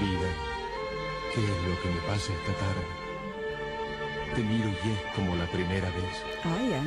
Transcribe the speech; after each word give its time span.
Vida, 0.00 0.28
¿qué 1.34 1.40
es 1.40 1.48
lo 1.48 1.82
que 1.82 1.88
me 1.88 2.00
pasa 2.06 2.32
esta 2.32 2.52
tarde? 2.60 2.84
Te 4.34 4.42
miro 4.42 4.68
y 4.68 4.90
es 4.90 5.14
como 5.14 5.34
la 5.36 5.46
primera 5.46 5.88
vez. 5.90 6.22
Ay, 6.44 6.68
ya. 6.70 6.82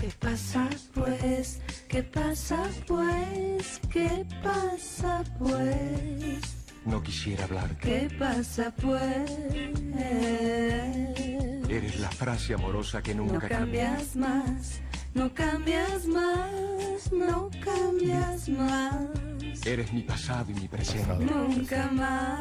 ¿Qué 0.00 0.08
pasa 0.18 0.68
pues? 0.92 1.60
¿Qué 1.88 2.02
pasa 2.02 2.68
pues? 2.86 3.80
¿Qué 3.92 4.26
pasa 4.42 5.22
pues? 5.38 6.40
No 6.84 7.02
quisiera 7.02 7.44
hablarte. 7.44 7.78
¿Qué 7.78 8.16
pasa 8.18 8.72
pues? 8.82 9.30
Eres 11.68 12.00
la 12.00 12.10
frase 12.10 12.54
amorosa 12.54 13.02
que 13.02 13.14
No 13.14 13.24
nunca 13.24 13.48
cambia. 13.48 13.90
cambias 13.94 14.16
más, 14.16 14.80
no 15.14 15.32
cambias 15.32 16.06
más, 16.06 17.12
no 17.12 17.50
cambias 17.64 18.48
más, 18.48 19.08
Eres 19.64 19.92
mi 19.94 20.02
pasado 20.02 20.50
y 20.50 20.54
mi 20.54 20.68
presente. 20.68 21.24
nunca 21.24 21.88
más. 21.90 22.38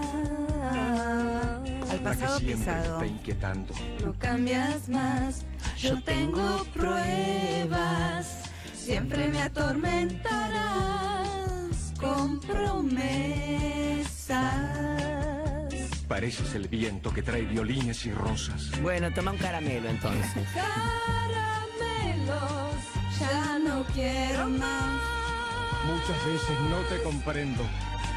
Al 1.89 1.97
que 1.97 2.03
pasado 2.03 2.37
siempre 2.37 2.57
me 2.57 2.65
pisado. 2.65 2.93
está 2.95 3.05
inquietando. 3.05 3.73
No 4.03 4.13
cambias 4.19 4.89
más, 4.89 5.45
yo 5.77 6.03
tengo 6.03 6.65
pruebas, 6.73 8.41
siempre 8.75 9.29
me 9.29 9.41
atormentarás 9.41 11.93
con 11.97 12.41
promesas. 12.41 14.03
Pareces 16.09 16.55
el 16.55 16.67
viento 16.67 17.13
que 17.13 17.23
trae 17.23 17.43
violines 17.43 18.05
y 18.05 18.11
rosas. 18.11 18.69
Bueno, 18.81 19.13
toma 19.13 19.31
un 19.31 19.37
caramelo 19.37 19.87
entonces. 19.87 20.45
Caramelos, 20.53 22.35
ya 23.17 23.59
no 23.59 23.85
quiero 23.93 24.49
más. 24.49 25.12
Muchas 25.85 26.25
veces 26.25 26.59
no 26.69 26.77
te 26.89 27.01
comprendo. 27.03 27.63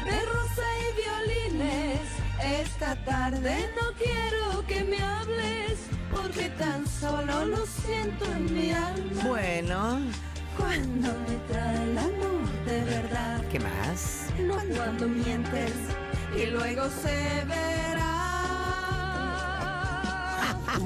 De 0.05 0.19
rosa 0.25 0.63
y 0.83 1.01
violines, 1.01 1.99
esta 2.41 2.95
tarde 3.03 3.69
no 3.81 3.91
quiero 3.97 4.65
que 4.67 4.83
me 4.83 5.01
hables, 5.01 5.79
porque 6.11 6.49
tan 6.51 6.87
solo 6.87 7.45
lo 7.45 7.65
siento 7.65 8.25
en 8.25 8.53
mi 8.53 8.71
alma. 8.71 9.23
Bueno, 9.23 9.99
Cuando 10.57 11.09
me 11.27 11.35
trae 11.51 11.83
el 11.83 11.97
amor 11.97 12.65
de 12.65 12.83
verdad, 12.85 13.43
¿qué 13.51 13.59
más? 13.59 14.27
no 14.39 14.55
cuando 14.75 15.07
mientes 15.07 15.73
y 16.35 16.45
luego 16.47 16.89
se 16.89 17.43
verá. 17.45 17.86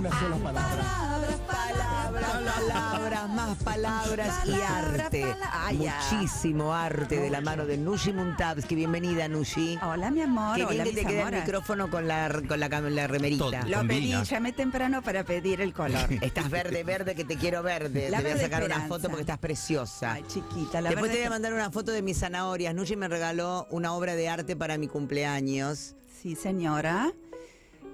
Una 0.02 0.20
sola 0.20 0.36
palabra. 0.38 0.84
Palabras, 0.84 1.40
palabras, 1.48 2.32
Palabras, 2.32 3.30
más 3.30 3.58
palabras 3.60 4.48
y 4.48 4.54
arte. 4.60 5.22
palabra. 5.22 5.50
Ay, 5.54 5.78
ya. 5.78 6.00
Muchísimo 6.12 6.74
arte 6.74 7.20
de 7.20 7.30
la 7.30 7.40
mano 7.42 7.68
de 7.68 7.78
Nushi 7.78 8.12
Muntabsky. 8.12 8.74
Bienvenida, 8.74 9.28
Nushi. 9.28 9.78
Hola, 9.84 10.10
mi 10.10 10.22
amor. 10.24 10.56
Qué 10.56 10.64
Hola, 10.66 10.72
bien 10.72 10.84
que 10.86 10.90
mis 10.92 10.96
te 10.96 11.06
queda 11.06 11.12
el 11.14 11.22
amoras. 11.28 11.46
micrófono 11.46 11.90
con 11.92 12.08
la, 12.08 12.42
con 12.48 12.60
la, 12.60 12.68
cam- 12.72 12.90
la 12.90 13.06
remerita. 13.06 13.44
Todo. 13.44 13.52
Lo 13.52 13.62
pedí, 13.62 13.76
Combina. 13.76 14.24
llamé 14.24 14.54
temprano 14.54 15.04
para 15.04 15.24
pedir 15.24 15.62
el 15.62 15.72
color. 15.72 16.12
Estás 16.22 16.50
verde, 16.50 16.84
verde, 16.84 17.14
que 17.14 17.24
te 17.24 17.38
quiero 17.38 17.62
verde. 17.62 18.10
La 18.10 18.18
te 18.18 18.24
voy 18.24 18.32
a 18.32 18.34
verde 18.36 18.42
sacar 18.46 18.64
una 18.64 18.74
esperanza. 18.74 18.88
foto 18.96 19.08
porque 19.10 19.22
estás 19.22 19.38
preciosa. 19.38 20.14
Ay, 20.14 20.24
chiquita, 20.28 20.82
la 20.82 20.90
Después 20.90 21.12
te 21.12 21.18
voy 21.20 21.28
a 21.28 21.30
mandar 21.30 21.54
una 21.54 21.70
foto 21.70 21.92
de 21.92 22.02
mis 22.02 22.18
zanahorias. 22.20 22.74
Nushi 22.74 22.96
me 22.96 23.08
regaló 23.08 23.68
una 23.70 23.94
obra 23.94 24.16
de 24.16 24.30
arte 24.30 24.56
para 24.56 24.80
mi 24.80 24.88
cumpleaños, 24.88 25.94
Sí, 26.22 26.36
señora. 26.36 27.12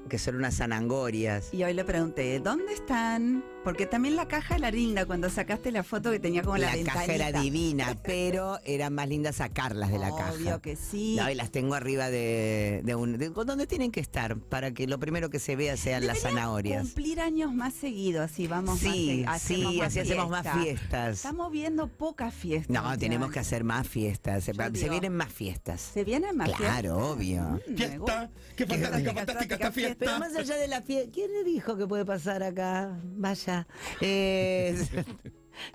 Que 0.08 0.18
son 0.18 0.36
unas 0.36 0.56
zanangorias. 0.58 1.54
Y 1.54 1.64
hoy 1.64 1.74
le 1.74 1.84
pregunté, 1.84 2.40
¿dónde 2.40 2.74
están? 2.74 3.44
Porque 3.68 3.86
también 3.86 4.16
la 4.16 4.30
caja 4.30 4.56
era 4.56 4.72
linda 4.72 5.06
cuando 5.06 5.30
sacaste 5.30 5.74
la 5.74 5.84
foto 5.84 6.10
que 6.10 6.20
tenía 6.22 6.42
como 6.42 6.56
la, 6.56 6.74
La 6.74 6.84
caja 6.86 7.04
era 7.04 7.34
divina, 7.34 7.98
pero 8.02 8.60
era 8.64 8.90
más 8.90 9.10
linda 9.10 9.34
sacarlas 9.34 9.92
de 9.92 10.00
la 10.00 10.10
caja. 10.16 10.32
Obvio 10.32 10.62
que 10.62 10.78
sí. 10.78 11.18
No, 11.20 11.30
y 11.30 11.36
las 11.36 11.52
tengo 11.52 11.76
arriba 11.76 12.10
de, 12.10 12.80
de 12.86 12.96
un. 12.96 13.18
de- 13.18 13.28
donde 13.30 13.68
tienen 13.68 13.92
que 13.92 14.00
estar, 14.00 14.38
para 14.38 14.72
que 14.72 14.88
lo 14.88 15.00
primero 15.00 15.30
que 15.30 15.40
se 15.40 15.58
vea 15.58 15.76
sean 15.76 16.08
las 16.08 16.20
zanahorias. 16.22 16.82
cumplir 16.84 17.20
años 17.20 17.54
más 17.54 17.74
seguido, 17.74 18.24
así 18.24 18.48
vamos 18.48 18.80
Sí, 18.80 19.24
más, 19.26 19.42
sí, 19.42 19.58
más 19.80 19.88
así 19.88 20.00
hacemos 20.00 20.30
más 20.30 20.44
fiesta. 20.44 20.62
fiestas. 20.64 21.16
Estamos 21.18 21.52
viendo 21.52 21.90
pocas 21.90 22.34
fiestas. 22.34 22.70
No, 22.70 22.98
tenemos 22.98 23.32
que 23.32 23.40
hacer 23.40 23.66
más 23.66 23.86
fiestas. 23.86 24.46
Se, 24.46 24.54
vienen 24.90 25.14
más 25.14 25.34
fiestas. 25.34 25.82
¿Se 25.82 26.06
vienen 26.06 26.38
más 26.38 26.52
Claro, 26.54 26.96
fiestas? 26.96 27.18
obvio. 27.18 27.42
Mm, 27.68 27.76
Fiesta, 27.76 28.30
qué 28.56 28.66
fantástica, 28.66 29.14
fantástica, 29.14 29.56
esta 29.56 29.72
fiesta. 29.74 29.74
fiesta. 29.74 30.06
Pero 30.06 30.20
más 30.20 30.36
allá 30.38 30.56
de 30.56 30.68
la 30.70 30.82
fiesta, 30.82 31.12
¿quién 31.14 31.34
le 31.34 31.44
dijo 31.44 31.76
que 31.76 31.86
puede 31.86 32.06
pasar 32.06 32.44
acá? 32.44 32.98
Vaya. 33.04 33.57
Eh, 34.02 34.78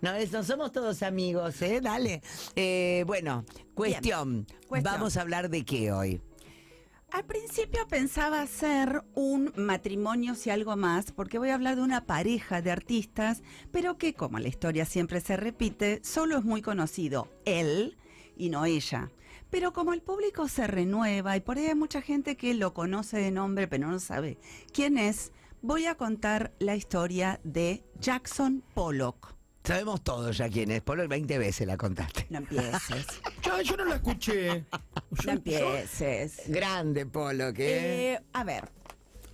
no, 0.00 0.12
es- 0.14 0.30
no 0.32 0.42
somos 0.44 0.72
todos 0.72 1.02
amigos, 1.02 1.60
¿eh? 1.62 1.80
Dale. 1.80 2.22
Eh, 2.54 3.04
bueno, 3.06 3.44
cuestión. 3.74 4.46
cuestión. 4.68 4.94
Vamos 4.94 5.16
a 5.16 5.22
hablar 5.22 5.48
de 5.48 5.64
qué 5.64 5.90
hoy. 5.92 6.20
Al 7.10 7.24
principio 7.26 7.86
pensaba 7.88 8.40
hacer 8.40 9.02
un 9.14 9.52
matrimonio 9.56 10.34
si 10.34 10.48
algo 10.48 10.76
más, 10.76 11.12
porque 11.12 11.38
voy 11.38 11.50
a 11.50 11.54
hablar 11.54 11.76
de 11.76 11.82
una 11.82 12.06
pareja 12.06 12.62
de 12.62 12.70
artistas, 12.70 13.42
pero 13.70 13.98
que 13.98 14.14
como 14.14 14.38
la 14.38 14.48
historia 14.48 14.86
siempre 14.86 15.20
se 15.20 15.36
repite, 15.36 16.00
solo 16.02 16.38
es 16.38 16.44
muy 16.44 16.62
conocido 16.62 17.28
él 17.44 17.98
y 18.34 18.48
no 18.48 18.64
ella. 18.64 19.10
Pero 19.50 19.74
como 19.74 19.92
el 19.92 20.00
público 20.00 20.48
se 20.48 20.66
renueva 20.66 21.36
y 21.36 21.40
por 21.40 21.58
ahí 21.58 21.66
hay 21.66 21.74
mucha 21.74 22.00
gente 22.00 22.38
que 22.38 22.54
lo 22.54 22.72
conoce 22.72 23.18
de 23.18 23.30
nombre 23.30 23.68
pero 23.68 23.88
no 23.88 24.00
sabe 24.00 24.38
quién 24.72 24.96
es, 24.96 25.32
voy 25.62 25.86
a 25.86 25.94
contar 25.94 26.52
la 26.58 26.76
historia 26.76 27.40
de 27.44 27.84
Jackson 28.00 28.62
Pollock. 28.74 29.34
Sabemos 29.64 30.02
todos 30.02 30.36
ya 30.38 30.48
quién 30.48 30.72
es. 30.72 30.82
Por 30.82 30.98
lo 30.98 31.06
20 31.06 31.38
veces 31.38 31.66
la 31.68 31.76
contaste. 31.76 32.26
No 32.30 32.38
empieces, 32.38 33.06
Yo, 33.42 33.60
yo 33.62 33.76
no 33.76 33.84
la 33.84 33.94
escuché. 33.96 34.64
Yo- 34.72 35.22
no 35.26 35.32
empieces. 35.32 36.42
Grande 36.48 37.06
Polo, 37.06 37.52
que 37.52 38.14
Eh, 38.14 38.20
a 38.32 38.42
ver, 38.44 38.68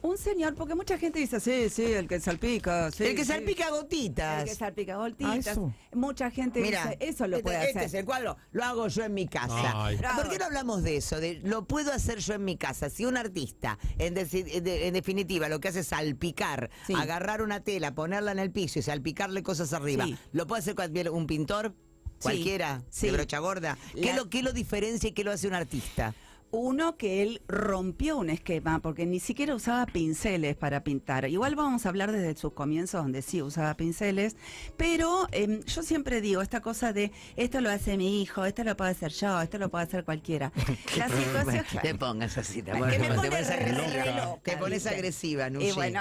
un 0.03 0.16
señor, 0.16 0.54
porque 0.54 0.75
mucha 0.75 0.97
gente 0.98 1.19
dice, 1.19 1.41
sí, 1.41 1.69
sí, 1.70 1.84
el 1.84 2.06
que 2.06 2.20
salpica, 2.20 2.91
sí, 2.91 3.04
el 3.04 3.14
que 3.16 3.25
sí, 3.25 3.32
salpica 3.32 3.70
gotitas. 3.70 4.42
El 4.42 4.48
que 4.48 4.54
salpica 4.54 4.97
gotitas. 4.97 5.31
Ah, 5.48 5.50
eso. 5.53 5.75
Mucha 5.94 6.31
gente 6.31 6.60
Mira, 6.60 6.82
dice, 6.84 6.97
eso 7.00 7.26
lo 7.26 7.36
este, 7.38 7.42
puede 7.44 7.56
este 7.66 7.70
hacer. 7.78 7.82
es 7.84 7.94
el 7.94 8.04
cuadro, 8.04 8.36
lo 8.53 8.64
hago 8.64 8.88
yo 8.88 9.04
en 9.04 9.14
mi 9.14 9.26
casa. 9.26 9.84
Ay. 9.86 9.98
¿Por 10.16 10.28
qué 10.31 10.38
no 10.38 10.44
hablamos 10.47 10.82
de 10.82 10.97
eso? 10.97 11.19
De 11.20 11.34
lo 11.42 11.66
puedo 11.66 11.92
hacer 11.92 12.19
yo 12.19 12.34
en 12.34 12.44
mi 12.44 12.56
casa. 12.56 12.91
Si 12.91 13.04
un 13.04 13.16
artista, 13.16 13.78
en, 13.98 14.14
de- 14.14 14.86
en 14.86 14.94
definitiva, 14.94 15.48
lo 15.48 15.60
que 15.60 15.69
hace 15.69 15.81
es 15.81 15.88
salpicar, 15.88 16.70
Sí. 16.86 16.94
agarrar 16.94 17.42
una 17.42 17.60
tela, 17.65 17.94
ponerla 17.94 18.32
en 18.32 18.38
el 18.38 18.50
piso 18.50 18.78
y 18.78 18.82
salpicarle 18.82 19.42
cosas 19.42 19.72
arriba, 19.72 20.04
Sí. 20.06 20.16
¿lo 20.32 20.47
puede 20.47 20.60
hacer 20.60 20.75
cualquier- 20.75 21.10
un 21.10 21.26
pintor? 21.26 21.75
Cualquiera, 22.22 22.82
Sí. 22.91 23.06
de 23.06 23.12
brocha 23.12 23.38
gorda. 23.38 23.78
¿Qué, 23.94 24.06
La- 24.06 24.16
lo, 24.16 24.28
¿Qué 24.28 24.42
lo 24.42 24.53
diferencia 24.53 25.09
y 25.09 25.12
qué 25.12 25.22
lo 25.22 25.30
hace 25.30 25.47
un 25.47 25.54
artista? 25.54 26.15
Uno 26.50 26.97
que 26.97 27.22
él 27.22 27.42
rompió 27.47 28.16
un 28.16 28.31
esquema 28.31 28.81
porque 28.81 29.04
ni 29.04 29.20
siquiera 29.20 29.54
usaba 29.54 29.84
pinceles 29.86 30.56
para 30.56 30.82
pintar. 30.82 31.28
Igual 31.28 31.56
vamos 31.56 31.84
a 31.84 31.91
hablar 31.91 32.10
desde 32.10 32.34
sus 32.36 32.53
comienzos 32.54 33.03
donde 33.03 33.20
sí 33.22 33.42
usaba 33.42 33.75
pinceles, 33.76 34.36
pero 34.76 35.26
em, 35.32 35.62
yo 35.64 35.82
siempre 35.82 36.20
digo 36.20 36.41
esta 36.41 36.60
cosa 36.60 36.92
de 36.92 37.12
esto 37.36 37.60
lo 37.60 37.70
hace 37.70 37.97
mi 37.97 38.22
hijo, 38.22 38.44
esto 38.44 38.64
lo 38.64 38.76
puedo 38.76 38.91
hacer 38.91 39.12
yo, 39.12 39.41
esto 39.41 39.59
lo 39.59 39.69
puede 39.69 39.84
hacer 39.84 40.04
cualquiera. 40.04 40.53
La 40.97 41.09
situación 41.09 41.64
Te 41.82 41.94
pongas 41.94 42.38
así, 42.38 42.62
te 42.62 42.72
pones, 42.72 42.98
te 42.98 43.15
pone 43.15 43.28
pones 43.30 43.48
re 43.48 43.54
agresiva. 43.54 44.04
loca, 44.25 44.41
te 44.42 44.56
pones 44.56 44.84
¿viste? 44.84 44.88
agresiva, 44.97 45.48
Y 45.48 45.72
bueno, 45.72 46.00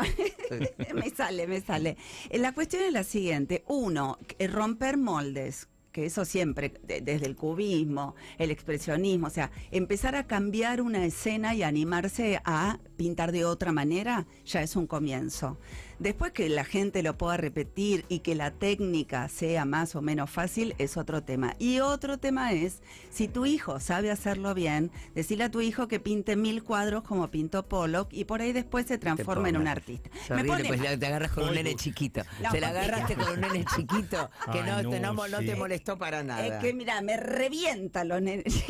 me 0.95 1.09
sale, 1.09 1.47
me 1.47 1.61
sale. 1.61 1.97
La 2.31 2.53
cuestión 2.53 2.83
es 2.83 2.93
la 2.93 3.03
siguiente. 3.03 3.63
Uno, 3.67 4.17
eh, 4.39 4.47
romper 4.47 4.97
moldes 4.97 5.67
que 5.97 6.05
eso 6.05 6.25
siempre, 6.25 6.73
de- 6.83 7.01
desde 7.01 7.25
el 7.25 7.35
cubismo, 7.35 8.13
el 8.37 8.51
expresionismo, 8.51 9.25
o 9.25 9.29
sea, 9.31 9.49
empezar 9.71 10.13
a 10.15 10.27
cambiar 10.27 10.79
una 10.79 11.03
escena 11.03 11.55
y 11.55 11.63
animarse 11.63 12.39
a 12.45 12.77
pintar 12.97 13.31
de 13.31 13.45
otra 13.45 13.71
manera, 13.71 14.27
ya 14.45 14.61
es 14.61 14.75
un 14.75 14.85
comienzo. 14.85 15.57
Después 15.99 16.31
que 16.31 16.47
la 16.49 16.63
gente 16.63 17.01
lo 17.01 17.17
pueda 17.17 17.37
repetir 17.37 18.05
y 18.07 18.19
que 18.19 18.35
la 18.35 18.51
técnica 18.51 19.27
sea 19.29 19.65
más 19.65 19.95
o 19.95 20.01
menos 20.01 20.29
fácil, 20.29 20.75
es 20.77 20.95
otro 20.95 21.23
tema. 21.23 21.55
Y 21.57 21.79
otro 21.79 22.19
tema 22.19 22.53
es, 22.53 22.81
si 23.09 23.27
tu 23.27 23.47
hijo 23.47 23.79
sabe 23.79 24.11
hacerlo 24.11 24.53
bien, 24.53 24.91
decirle 25.15 25.45
a 25.45 25.51
tu 25.51 25.61
hijo 25.61 25.87
que 25.87 25.99
pinte 25.99 26.35
mil 26.35 26.63
cuadros 26.63 27.03
como 27.03 27.29
pintó 27.31 27.67
Pollock 27.67 28.09
y 28.11 28.25
por 28.25 28.41
ahí 28.41 28.53
después 28.53 28.85
se 28.85 28.99
transforma 28.99 29.49
en 29.49 29.57
un 29.57 29.67
artista. 29.67 30.09
Me 30.29 30.43
pone 30.43 30.65
pues 30.65 30.81
te 30.99 31.05
agarras 31.05 31.31
con 31.31 31.49
un 31.49 31.55
nene 31.55 31.75
chiquito. 31.75 32.21
No, 32.43 32.51
te 32.51 32.61
la 32.61 32.69
agarraste 32.69 33.15
con 33.15 33.29
un 33.29 33.41
nene 33.41 33.65
chiquito 33.65 34.29
que 34.51 34.59
Ay, 34.59 34.69
no, 34.69 34.89
te- 34.89 34.99
no, 34.99 35.13
no, 35.13 35.27
no 35.27 35.39
sí. 35.39 35.45
te 35.47 35.55
molestó 35.55 35.97
para 35.97 36.23
nada. 36.23 36.45
Es 36.45 36.53
que 36.61 36.73
mira, 36.73 37.01
me 37.01 37.17
revienta 37.17 38.03
los 38.03 38.21
nenes. 38.21 38.45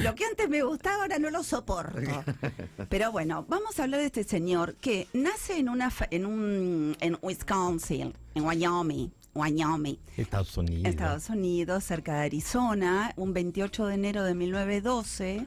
lo 0.00 0.14
que 0.14 0.24
antes 0.24 0.48
me 0.48 0.62
gustaba 0.62 1.02
ahora 1.02 1.18
no 1.18 1.30
lo 1.30 1.42
soporto. 1.42 2.24
Pero 2.88 3.12
bueno, 3.12 3.46
vamos 3.48 3.78
a 3.78 3.84
hablar 3.84 4.00
de 4.00 4.06
este 4.06 4.24
señor 4.24 4.73
que 4.80 5.06
nace 5.12 5.58
en 5.58 5.68
una 5.68 5.90
fa- 5.90 6.08
en 6.10 6.26
un 6.26 6.96
en 7.00 7.16
Wisconsin, 7.22 8.12
en 8.34 8.44
Wyoming, 8.44 9.10
Wyoming. 9.34 9.98
Estados 10.16 10.56
Unidos. 10.56 10.84
Estados 10.86 11.28
Unidos, 11.30 11.84
cerca 11.84 12.14
de 12.14 12.26
Arizona, 12.26 13.12
un 13.16 13.32
28 13.32 13.86
de 13.86 13.94
enero 13.94 14.22
de 14.24 14.34
1912, 14.34 15.46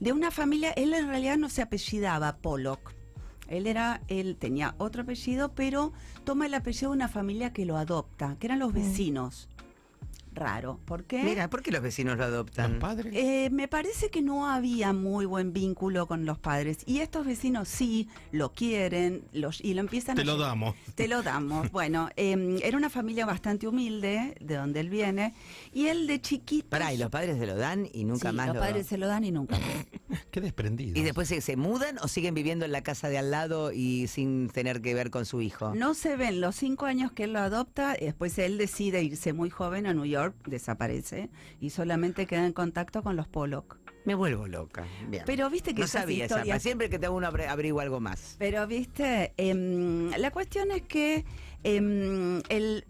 de 0.00 0.12
una 0.12 0.30
familia, 0.30 0.72
él 0.72 0.92
en 0.94 1.08
realidad 1.08 1.36
no 1.38 1.48
se 1.48 1.62
apellidaba 1.62 2.36
Pollock. 2.36 2.94
Él 3.48 3.66
era, 3.68 4.00
él 4.08 4.36
tenía 4.38 4.74
otro 4.78 5.02
apellido, 5.02 5.52
pero 5.54 5.92
toma 6.24 6.46
el 6.46 6.54
apellido 6.54 6.90
de 6.90 6.96
una 6.96 7.08
familia 7.08 7.52
que 7.52 7.64
lo 7.64 7.76
adopta, 7.76 8.36
que 8.40 8.46
eran 8.48 8.58
los 8.58 8.72
vecinos. 8.72 9.48
Raro. 10.36 10.78
¿Por 10.84 11.04
qué? 11.04 11.22
Mira, 11.24 11.50
¿por 11.50 11.62
qué 11.62 11.72
los 11.72 11.82
vecinos 11.82 12.16
lo 12.16 12.24
Los 12.24 12.32
adoptan? 12.32 12.78
padres. 12.78 13.12
Eh, 13.16 13.50
me 13.50 13.66
parece 13.66 14.10
que 14.10 14.22
no 14.22 14.48
había 14.48 14.92
muy 14.92 15.26
buen 15.26 15.52
vínculo 15.52 16.06
con 16.06 16.24
los 16.24 16.38
padres. 16.38 16.78
Y 16.86 17.00
estos 17.00 17.26
vecinos 17.26 17.68
sí 17.68 18.08
lo 18.30 18.52
quieren 18.52 19.24
los, 19.32 19.60
y 19.60 19.74
lo 19.74 19.80
empiezan 19.80 20.14
Te 20.16 20.22
a 20.22 20.24
lo 20.24 20.34
llevar- 20.34 20.48
damos. 20.48 20.74
Te 20.94 21.08
lo 21.08 21.22
damos. 21.22 21.70
Bueno, 21.72 22.08
eh, 22.16 22.58
era 22.62 22.76
una 22.76 22.88
familia 22.90 23.26
bastante 23.26 23.66
humilde, 23.68 24.34
de 24.40 24.54
donde 24.56 24.80
él 24.80 24.88
viene. 24.90 25.34
Y 25.72 25.86
él 25.86 26.06
de 26.06 26.20
chiquito. 26.20 26.68
Pará, 26.68 26.92
y 26.92 26.96
los 26.96 27.10
padres 27.10 27.38
se 27.38 27.46
lo 27.46 27.56
dan 27.56 27.88
y 27.92 28.04
nunca 28.04 28.30
Sí, 28.30 28.36
más 28.36 28.46
los 28.46 28.56
lo 28.56 28.60
padres 28.62 28.86
se 28.86 28.96
lo 28.98 29.06
dan 29.08 29.24
y 29.24 29.30
nunca 29.32 29.58
más. 29.58 30.20
Qué 30.30 30.40
desprendido. 30.40 30.98
¿Y 30.98 31.02
después 31.02 31.28
se, 31.28 31.40
se 31.40 31.56
mudan 31.56 31.98
o 32.02 32.08
siguen 32.08 32.34
viviendo 32.34 32.64
en 32.64 32.72
la 32.72 32.82
casa 32.82 33.08
de 33.08 33.18
al 33.18 33.30
lado 33.30 33.72
y 33.72 34.06
sin 34.08 34.48
tener 34.48 34.80
que 34.80 34.94
ver 34.94 35.10
con 35.10 35.26
su 35.26 35.40
hijo? 35.42 35.74
No 35.74 35.94
se 35.94 36.16
ven 36.16 36.40
los 36.40 36.56
cinco 36.56 36.86
años 36.86 37.12
que 37.12 37.24
él 37.24 37.32
lo 37.32 37.40
adopta, 37.40 37.96
y 38.00 38.04
después 38.06 38.38
él 38.38 38.56
decide 38.58 39.02
irse 39.02 39.32
muy 39.32 39.50
joven 39.50 39.86
a 39.86 39.94
New 39.94 40.04
York, 40.06 40.25
desaparece 40.46 41.30
y 41.60 41.70
solamente 41.70 42.26
queda 42.26 42.46
en 42.46 42.52
contacto 42.52 43.02
con 43.02 43.16
los 43.16 43.28
Pollock. 43.28 43.78
Me 44.04 44.14
vuelvo 44.14 44.46
loca. 44.46 44.84
Bien. 45.08 45.24
Pero 45.26 45.50
viste 45.50 45.74
que 45.74 45.80
no 45.80 45.86
sabía 45.88 46.26
esa. 46.26 46.60
Siempre 46.60 46.88
que 46.88 46.98
tengo 46.98 47.16
uno 47.16 47.26
abri- 47.28 47.48
abrigo 47.48 47.80
algo 47.80 47.98
más. 48.00 48.36
Pero, 48.38 48.66
viste, 48.66 49.32
Em, 49.36 50.10
la 50.16 50.30
cuestión 50.30 50.70
es 50.70 50.82
que 50.82 51.24
em, 51.64 52.40
él 52.48 52.84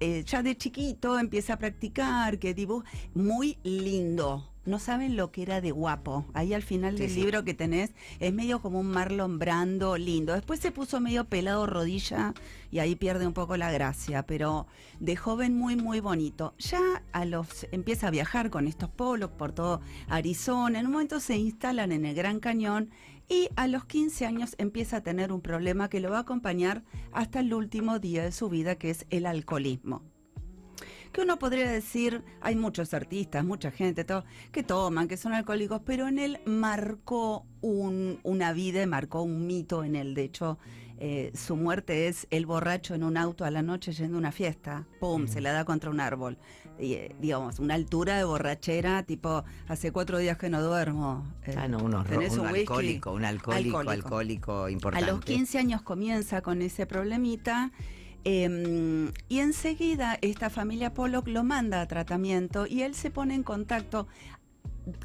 eh, 0.00 0.24
ya 0.26 0.42
de 0.42 0.56
chiquito 0.56 1.18
empieza 1.18 1.54
a 1.54 1.58
practicar, 1.58 2.38
que 2.38 2.52
dibuja 2.54 2.86
muy 3.14 3.58
lindo. 3.62 4.52
No 4.66 4.78
saben 4.78 5.16
lo 5.16 5.30
que 5.30 5.42
era 5.42 5.60
de 5.60 5.70
guapo. 5.70 6.26
Ahí 6.34 6.52
al 6.52 6.62
final 6.62 6.96
Sí, 6.96 7.02
del 7.02 7.10
sí. 7.10 7.20
libro 7.20 7.44
que 7.44 7.54
tenés 7.54 7.92
es 8.18 8.32
medio 8.34 8.60
como 8.60 8.80
un 8.80 8.88
Marlon 8.90 9.38
Brando 9.38 9.96
lindo. 9.96 10.32
Después 10.34 10.60
se 10.60 10.72
puso 10.72 11.00
medio 11.00 11.24
pelado 11.24 11.66
rodilla 11.66 12.34
y 12.70 12.80
ahí 12.80 12.96
pierde 12.96 13.26
un 13.26 13.32
poco 13.32 13.56
la 13.56 13.70
gracia, 13.70 14.24
pero 14.26 14.66
de 15.00 15.16
joven 15.16 15.56
muy 15.56 15.76
muy 15.76 16.00
bonito. 16.00 16.54
Ya 16.58 16.80
a 17.12 17.24
los 17.24 17.66
empieza 17.72 18.08
a 18.08 18.10
viajar 18.10 18.50
con 18.50 18.66
estos 18.66 18.90
polos 18.90 19.30
por 19.30 19.52
todo 19.52 19.80
Arizona. 20.08 20.80
En 20.80 20.86
un 20.86 20.92
momento 20.92 21.20
se 21.20 21.36
instalan 21.36 21.92
en 21.92 22.04
el 22.04 22.14
Gran 22.14 22.40
Cañón 22.40 22.90
y 23.28 23.48
a 23.56 23.66
los 23.66 23.84
15 23.84 24.26
años 24.26 24.54
empieza 24.58 24.98
a 24.98 25.02
tener 25.02 25.32
un 25.32 25.40
problema 25.40 25.88
que 25.88 26.00
lo 26.00 26.10
va 26.10 26.18
a 26.18 26.20
acompañar 26.20 26.82
hasta 27.12 27.40
el 27.40 27.52
último 27.54 27.98
día 27.98 28.22
de 28.24 28.32
su 28.32 28.48
vida, 28.48 28.76
que 28.76 28.90
es 28.90 29.06
el 29.10 29.26
alcoholismo. 29.26 30.02
Que 31.16 31.22
uno 31.22 31.38
podría 31.38 31.70
decir, 31.70 32.22
hay 32.42 32.56
muchos 32.56 32.92
artistas, 32.92 33.42
mucha 33.42 33.70
gente, 33.70 34.04
todo, 34.04 34.26
que 34.52 34.62
toman, 34.62 35.08
que 35.08 35.16
son 35.16 35.32
alcohólicos, 35.32 35.80
pero 35.82 36.08
en 36.08 36.18
él 36.18 36.40
marcó 36.44 37.46
un- 37.62 38.20
una 38.22 38.52
vida, 38.52 38.82
y 38.82 38.86
marcó 38.86 39.22
un 39.22 39.46
mito 39.46 39.82
en 39.82 39.96
él. 39.96 40.14
De 40.14 40.24
hecho, 40.24 40.58
eh, 40.98 41.32
su 41.34 41.56
muerte 41.56 42.06
es 42.08 42.26
el 42.28 42.44
borracho 42.44 42.94
en 42.94 43.02
un 43.02 43.16
auto 43.16 43.46
a 43.46 43.50
la 43.50 43.62
noche 43.62 43.92
yendo 43.92 44.16
a 44.16 44.20
una 44.20 44.30
fiesta. 44.30 44.84
¡Pum! 45.00 45.26
Se 45.26 45.40
la 45.40 45.52
da 45.52 45.64
contra 45.64 45.88
un 45.88 46.00
árbol. 46.00 46.36
Y, 46.78 46.92
eh, 46.92 47.16
digamos, 47.18 47.60
una 47.60 47.72
altura 47.76 48.18
de 48.18 48.24
borrachera, 48.24 49.02
tipo, 49.04 49.42
hace 49.68 49.92
cuatro 49.92 50.18
días 50.18 50.36
que 50.36 50.50
no 50.50 50.60
duermo. 50.62 51.24
eh, 51.46 51.54
Ah, 51.56 51.66
no, 51.66 51.78
un, 51.78 51.94
horror, 51.94 52.10
¿tenés 52.18 52.34
un 52.34 52.40
un 52.40 52.46
alcohólico, 52.48 53.12
un 53.14 53.24
alcohólico, 53.24 53.78
alcohólico, 53.78 53.90
Alcohólico. 53.90 54.68
importante. 54.68 55.08
A 55.10 55.14
los 55.14 55.24
15 55.24 55.58
años 55.58 55.80
comienza 55.80 56.42
con 56.42 56.60
ese 56.60 56.84
problemita 56.84 57.72
eh, 58.28 59.12
y 59.28 59.38
enseguida 59.38 60.18
esta 60.20 60.50
familia 60.50 60.92
Pollock 60.92 61.28
lo 61.28 61.44
manda 61.44 61.80
a 61.80 61.86
tratamiento 61.86 62.66
y 62.66 62.82
él 62.82 62.96
se 62.96 63.12
pone 63.12 63.36
en 63.36 63.44
contacto 63.44 64.08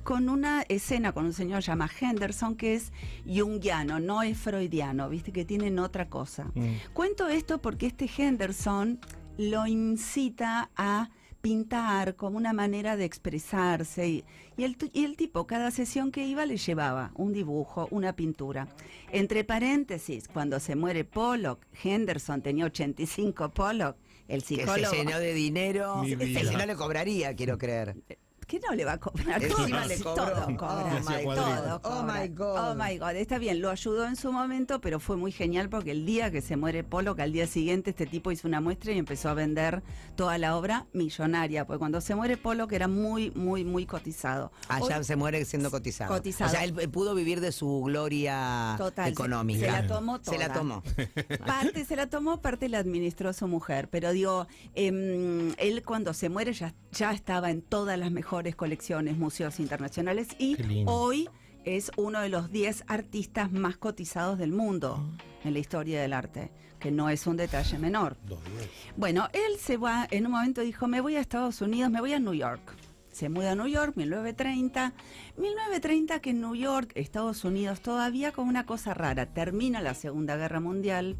con 0.03 0.27
una 0.27 0.63
escena 0.69 1.11
con 1.11 1.25
un 1.25 1.33
señor 1.33 1.61
llamado 1.61 1.91
Henderson 2.01 2.55
que 2.55 2.73
es 2.73 2.91
junguiano, 3.27 3.99
no 3.99 4.23
es 4.23 4.39
freudiano, 4.39 5.07
viste 5.07 5.31
que 5.31 5.45
tienen 5.45 5.77
otra 5.77 6.09
cosa. 6.09 6.45
Mm. 6.55 6.93
Cuento 6.93 7.27
esto 7.27 7.61
porque 7.61 7.85
este 7.85 8.09
Henderson 8.17 8.99
lo 9.37 9.67
incita 9.67 10.71
a 10.75 11.11
pintar 11.41 12.15
como 12.15 12.37
una 12.37 12.53
manera 12.53 12.95
de 12.97 13.05
expresarse 13.05 14.07
y, 14.07 14.23
y 14.57 14.63
el, 14.63 14.77
tu- 14.77 14.89
y 14.93 15.03
el 15.05 15.17
tipo 15.17 15.47
cada 15.47 15.71
sesión 15.71 16.11
que 16.11 16.25
iba 16.25 16.45
le 16.45 16.57
llevaba 16.57 17.11
un 17.15 17.33
dibujo, 17.33 17.87
una 17.91 18.13
pintura. 18.15 18.67
Entre 19.11 19.43
paréntesis, 19.43 20.27
cuando 20.27 20.59
se 20.59 20.75
muere 20.75 21.03
Pollock, 21.03 21.65
Henderson 21.83 22.41
tenía 22.41 22.65
85 22.65 23.49
Pollock, 23.49 23.97
el 24.27 24.41
Que 24.41 24.47
psicólogo... 24.47 24.89
se 24.91 24.95
llenó 24.97 25.19
de 25.19 25.33
dinero. 25.33 26.01
Que 26.05 26.43
no 26.57 26.65
le 26.65 26.75
cobraría, 26.75 27.35
quiero 27.35 27.57
creer. 27.57 27.95
¿Qué 28.51 28.59
no 28.67 28.75
le 28.75 28.83
va 28.83 28.91
a 28.93 28.97
cobrar? 28.99 29.41
Encima 29.41 29.55
Todo, 29.79 29.87
le 29.87 29.95
sí, 29.97 30.03
cobró. 30.03 30.25
todo 30.25 30.41
Oh 30.49 30.57
cobra. 30.57 30.99
my 31.07 31.23
God. 31.23 31.35
todo 31.35 31.75
Oh 31.75 31.81
cobra. 31.81 32.21
my 32.21 32.27
God. 32.27 32.57
Oh 32.57 32.75
my 32.75 32.97
God. 32.97 33.15
Está 33.15 33.37
bien, 33.37 33.61
lo 33.61 33.69
ayudó 33.69 34.05
en 34.05 34.17
su 34.17 34.29
momento, 34.33 34.81
pero 34.81 34.99
fue 34.99 35.15
muy 35.15 35.31
genial 35.31 35.69
porque 35.69 35.91
el 35.91 36.05
día 36.05 36.31
que 36.31 36.41
se 36.41 36.57
muere 36.57 36.83
Polo, 36.83 37.15
que 37.15 37.21
al 37.21 37.31
día 37.31 37.47
siguiente 37.47 37.91
este 37.91 38.05
tipo 38.05 38.29
hizo 38.29 38.49
una 38.49 38.59
muestra 38.59 38.91
y 38.91 38.97
empezó 38.97 39.29
a 39.29 39.35
vender 39.35 39.83
toda 40.17 40.37
la 40.37 40.57
obra 40.57 40.85
millonaria. 40.91 41.65
Porque 41.65 41.79
cuando 41.79 42.01
se 42.01 42.13
muere 42.13 42.35
Polo, 42.35 42.67
que 42.67 42.75
era 42.75 42.89
muy, 42.89 43.31
muy, 43.31 43.63
muy 43.63 43.85
cotizado. 43.85 44.51
Allá 44.67 44.97
Hoy- 44.97 45.03
se 45.05 45.15
muere 45.15 45.45
siendo 45.45 45.71
cotizado. 45.71 46.13
Cotizado. 46.13 46.49
O 46.49 46.53
sea, 46.53 46.65
él, 46.65 46.75
él 46.77 46.89
pudo 46.89 47.15
vivir 47.15 47.39
de 47.39 47.53
su 47.53 47.83
gloria 47.85 48.75
Total, 48.77 49.09
económica. 49.09 49.65
se 49.65 49.71
la 49.71 49.87
tomó 49.87 50.19
Se 50.21 50.37
la 50.37 50.47
toda. 50.47 50.57
tomó. 50.59 50.83
Parte 51.45 51.85
se 51.85 51.95
la 51.95 52.07
tomó, 52.09 52.41
parte 52.41 52.67
la 52.67 52.79
administró 52.79 53.31
su 53.31 53.47
mujer. 53.47 53.87
Pero 53.89 54.11
digo, 54.11 54.47
em, 54.75 55.53
él 55.57 55.83
cuando 55.85 56.13
se 56.13 56.27
muere 56.27 56.51
ya, 56.51 56.73
ya 56.91 57.13
estaba 57.13 57.49
en 57.49 57.61
todas 57.61 57.97
las 57.97 58.11
mejores 58.11 58.40
colecciones, 58.49 59.17
museos 59.17 59.59
internacionales 59.59 60.29
y 60.39 60.57
hoy 60.85 61.29
es 61.63 61.91
uno 61.95 62.21
de 62.21 62.29
los 62.29 62.51
10 62.51 62.85
artistas 62.87 63.51
más 63.51 63.77
cotizados 63.77 64.39
del 64.39 64.51
mundo 64.51 64.99
en 65.43 65.53
la 65.53 65.59
historia 65.59 66.01
del 66.01 66.13
arte, 66.13 66.51
que 66.79 66.91
no 66.91 67.09
es 67.09 67.27
un 67.27 67.37
detalle 67.37 67.77
menor. 67.77 68.17
Bueno, 68.97 69.29
él 69.33 69.59
se 69.59 69.77
va, 69.77 70.07
en 70.09 70.25
un 70.25 70.31
momento 70.31 70.61
dijo, 70.61 70.87
me 70.87 71.01
voy 71.01 71.15
a 71.15 71.19
Estados 71.19 71.61
Unidos, 71.61 71.91
me 71.91 71.99
voy 71.99 72.13
a 72.13 72.19
New 72.19 72.33
York. 72.33 72.75
Se 73.11 73.29
muda 73.29 73.51
a 73.51 73.55
New 73.55 73.67
York, 73.67 73.95
1930. 73.95 74.93
1930 75.37 76.19
que 76.19 76.29
en 76.31 76.41
New 76.41 76.55
York, 76.55 76.91
Estados 76.95 77.43
Unidos, 77.43 77.81
todavía 77.81 78.31
con 78.31 78.47
una 78.47 78.65
cosa 78.65 78.93
rara, 78.93 79.25
termina 79.27 79.81
la 79.81 79.93
Segunda 79.93 80.37
Guerra 80.37 80.61
Mundial. 80.61 81.17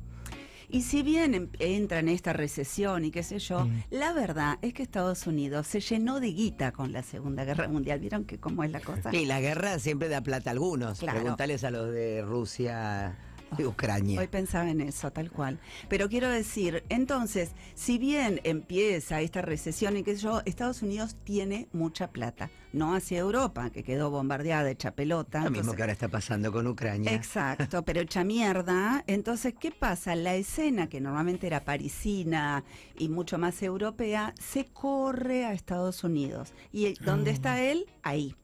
Y 0.72 0.84
si 0.84 1.04
bien 1.04 1.34
em- 1.34 1.50
entra 1.60 2.00
en 2.00 2.08
esta 2.08 2.32
recesión 2.34 3.04
y 3.06 3.12
qué 3.12 3.24
sé 3.24 3.40
yo, 3.40 3.66
Mm. 3.66 3.84
la 3.92 4.14
verdad 4.14 4.58
es 4.62 4.74
que 4.74 4.84
Estados 4.84 5.28
Unidos 5.28 5.68
se 5.68 5.82
llenó 5.82 6.20
de 6.20 6.28
guita 6.32 6.72
con 6.72 6.92
la 6.94 7.04
Segunda 7.04 7.44
Guerra 7.44 7.68
Mundial. 7.68 8.00
¿Vieron 8.00 8.24
que 8.26 8.40
cómo 8.40 8.64
es 8.64 8.72
la 8.72 8.80
cosa? 8.80 9.14
Y 9.14 9.26
la 9.26 9.42
guerra 9.42 9.80
siempre 9.80 10.08
da 10.08 10.22
plata 10.22 10.50
a 10.50 10.54
algunos. 10.54 11.00
Claro. 11.00 11.20
Preguntales 11.20 11.64
a 11.64 11.72
los 11.72 11.92
de 11.92 12.22
Rusia 12.22 13.18
y 13.58 13.64
Ucrania. 13.64 14.20
Hoy 14.20 14.28
pensaba 14.28 14.70
en 14.70 14.82
eso, 14.82 15.12
tal 15.12 15.32
cual. 15.32 15.60
Pero 15.90 16.10
quiero 16.10 16.30
decir, 16.30 16.84
entonces, 16.90 17.52
si 17.76 17.98
bien 17.98 18.40
empieza 18.44 19.22
esta 19.22 19.42
recesión 19.42 19.98
y 19.98 20.04
qué 20.04 20.16
sé 20.16 20.24
yo, 20.24 20.42
Estados 20.46 20.82
Unidos 20.82 21.16
tiene 21.24 21.68
mucha 21.74 22.10
plata. 22.10 22.50
No 22.74 22.96
hacia 22.96 23.20
Europa, 23.20 23.70
que 23.70 23.84
quedó 23.84 24.10
bombardeada, 24.10 24.70
hecha 24.70 24.92
pelota. 24.92 25.44
Lo 25.44 25.52
mismo 25.52 25.74
que 25.74 25.82
ahora 25.82 25.92
está 25.92 26.08
pasando 26.08 26.52
con 26.54 26.68
Ucrania. 26.68 27.14
Exacto, 27.14 27.84
pero 27.84 28.00
hecha 28.00 28.24
mierda. 28.24 29.04
Entonces, 29.08 29.54
¿qué 29.60 29.72
pasa? 29.72 30.16
La 30.16 30.36
escena, 30.36 30.88
que 30.88 31.02
normalmente 31.02 31.48
era 31.48 31.66
parisina 31.66 32.64
y 32.98 33.10
mucho 33.10 33.38
más 33.38 33.62
europea, 33.62 34.34
se 34.40 34.66
corre 34.66 35.46
a 35.46 35.52
Estados 35.54 36.04
Unidos. 36.06 36.54
¿Y 36.72 36.94
dónde 37.04 37.32
está 37.32 37.62
él? 37.62 37.88
Ahí. 38.04 38.36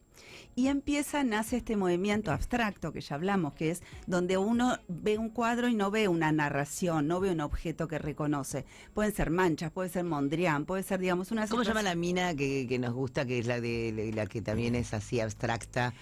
Y 0.58 0.70
empieza, 0.70 1.24
nace 1.24 1.58
este 1.58 1.78
movimiento 1.78 2.32
abstracto 2.32 2.92
que 2.92 3.00
ya 3.00 3.14
hablamos, 3.14 3.54
que 3.54 3.70
es 3.70 3.84
donde 4.08 4.40
uno 4.40 4.80
ve 4.88 5.20
un 5.20 5.30
cuadro 5.30 5.68
y 5.68 5.76
no 5.76 5.92
ve 5.92 6.08
una 6.08 6.32
narración, 6.32 7.08
no 7.08 7.20
ve 7.20 7.30
un 7.30 7.42
objeto 7.42 7.88
que 7.88 8.00
reconoce. 8.00 8.66
Pueden 8.96 9.14
ser 9.14 9.30
manchas, 9.30 9.72
puede 9.72 9.90
ser 9.90 10.04
Mondrian, 10.04 10.66
puede 10.66 10.82
ser, 10.82 11.00
digamos, 11.00 11.30
una 11.30 11.46
¿Cómo 11.48 11.64
se 11.64 11.68
llama 11.68 11.84
la 11.84 11.94
mina 11.94 12.34
que, 12.34 12.66
que 12.68 12.80
nos 12.80 12.96
gusta, 12.96 13.24
que 13.24 13.38
es 13.38 13.46
la 13.46 13.62
de 13.62 14.12
la 14.16 14.26
que 14.26 14.42
también 14.42 14.74
es 14.74 14.96
así 14.96 15.20
abstracta? 15.20 15.94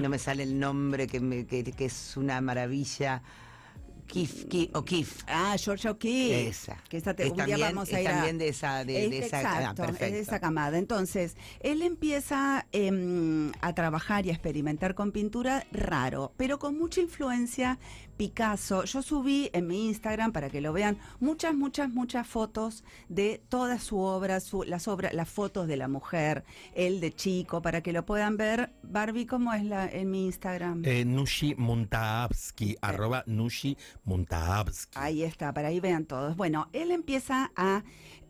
No 0.00 0.08
me 0.08 0.18
sale 0.18 0.42
el 0.44 0.58
nombre, 0.58 1.06
que, 1.06 1.20
me- 1.20 1.44
que, 1.44 1.62
que 1.62 1.84
es 1.84 2.16
una 2.16 2.40
maravilla. 2.40 3.22
Kif, 4.08 4.46
Kif, 4.48 4.70
o 4.74 4.84
Kif. 4.84 5.22
Ah, 5.28 5.54
Georgia 5.58 5.90
O'Keeffe. 5.92 6.48
Esa. 6.48 6.76
Que 6.88 6.96
esa 6.96 7.14
te- 7.14 7.24
Es 7.24 7.30
un 7.30 7.36
día 7.36 7.46
también- 7.46 7.68
vamos 7.74 7.92
a 7.92 7.96
es 7.96 8.02
ir 8.02 8.08
a- 8.08 8.12
también 8.12 8.38
de 8.38 8.48
esa, 8.48 8.84
de, 8.84 9.04
Es- 9.04 9.10
de 9.10 9.18
esa, 9.18 9.40
ah, 9.68 9.74
es 9.78 9.98
de 9.98 10.18
esa 10.20 10.40
camada. 10.40 10.78
Entonces, 10.78 11.36
él 11.60 11.82
empieza 11.82 12.66
em, 12.72 13.52
a 13.60 13.74
trabajar 13.74 14.26
y 14.26 14.30
a 14.30 14.32
experimentar 14.32 14.94
con 14.94 15.12
pintura 15.12 15.66
raro, 15.72 16.32
pero 16.36 16.58
con 16.58 16.76
mucha 16.78 17.00
influencia 17.00 17.78
Picasso. 18.16 18.82
Yo 18.82 19.00
subí 19.00 19.48
en 19.52 19.68
mi 19.68 19.86
Instagram 19.86 20.32
para 20.32 20.50
que 20.50 20.60
lo 20.60 20.72
vean 20.72 20.98
muchas, 21.20 21.54
muchas, 21.54 21.88
muchas 21.88 22.26
fotos 22.26 22.82
de 23.08 23.40
toda 23.48 23.78
su 23.78 23.98
obra, 24.00 24.40
su- 24.40 24.64
las 24.64 24.88
obras, 24.88 25.12
las 25.14 25.28
fotos 25.28 25.68
de 25.68 25.76
la 25.76 25.86
mujer, 25.86 26.42
él 26.74 26.98
de 27.00 27.14
chico, 27.14 27.62
para 27.62 27.80
que 27.80 27.92
lo 27.92 28.04
puedan 28.04 28.36
ver. 28.36 28.72
Barbie, 28.82 29.24
¿cómo 29.26 29.52
es 29.54 29.62
la 29.64 29.86
en 29.88 30.10
mi 30.10 30.24
Instagram? 30.26 30.82
Eh, 30.84 31.04
Nushi 31.04 31.54
Montaavsky, 31.56 32.76
arroba 32.82 33.22
Nushi 33.26 33.76
Ahí 34.94 35.22
está, 35.22 35.52
para 35.52 35.68
ahí 35.68 35.80
vean 35.80 36.04
todos. 36.06 36.36
Bueno, 36.36 36.68
él 36.72 36.90
empieza 36.90 37.50
a 37.56 37.84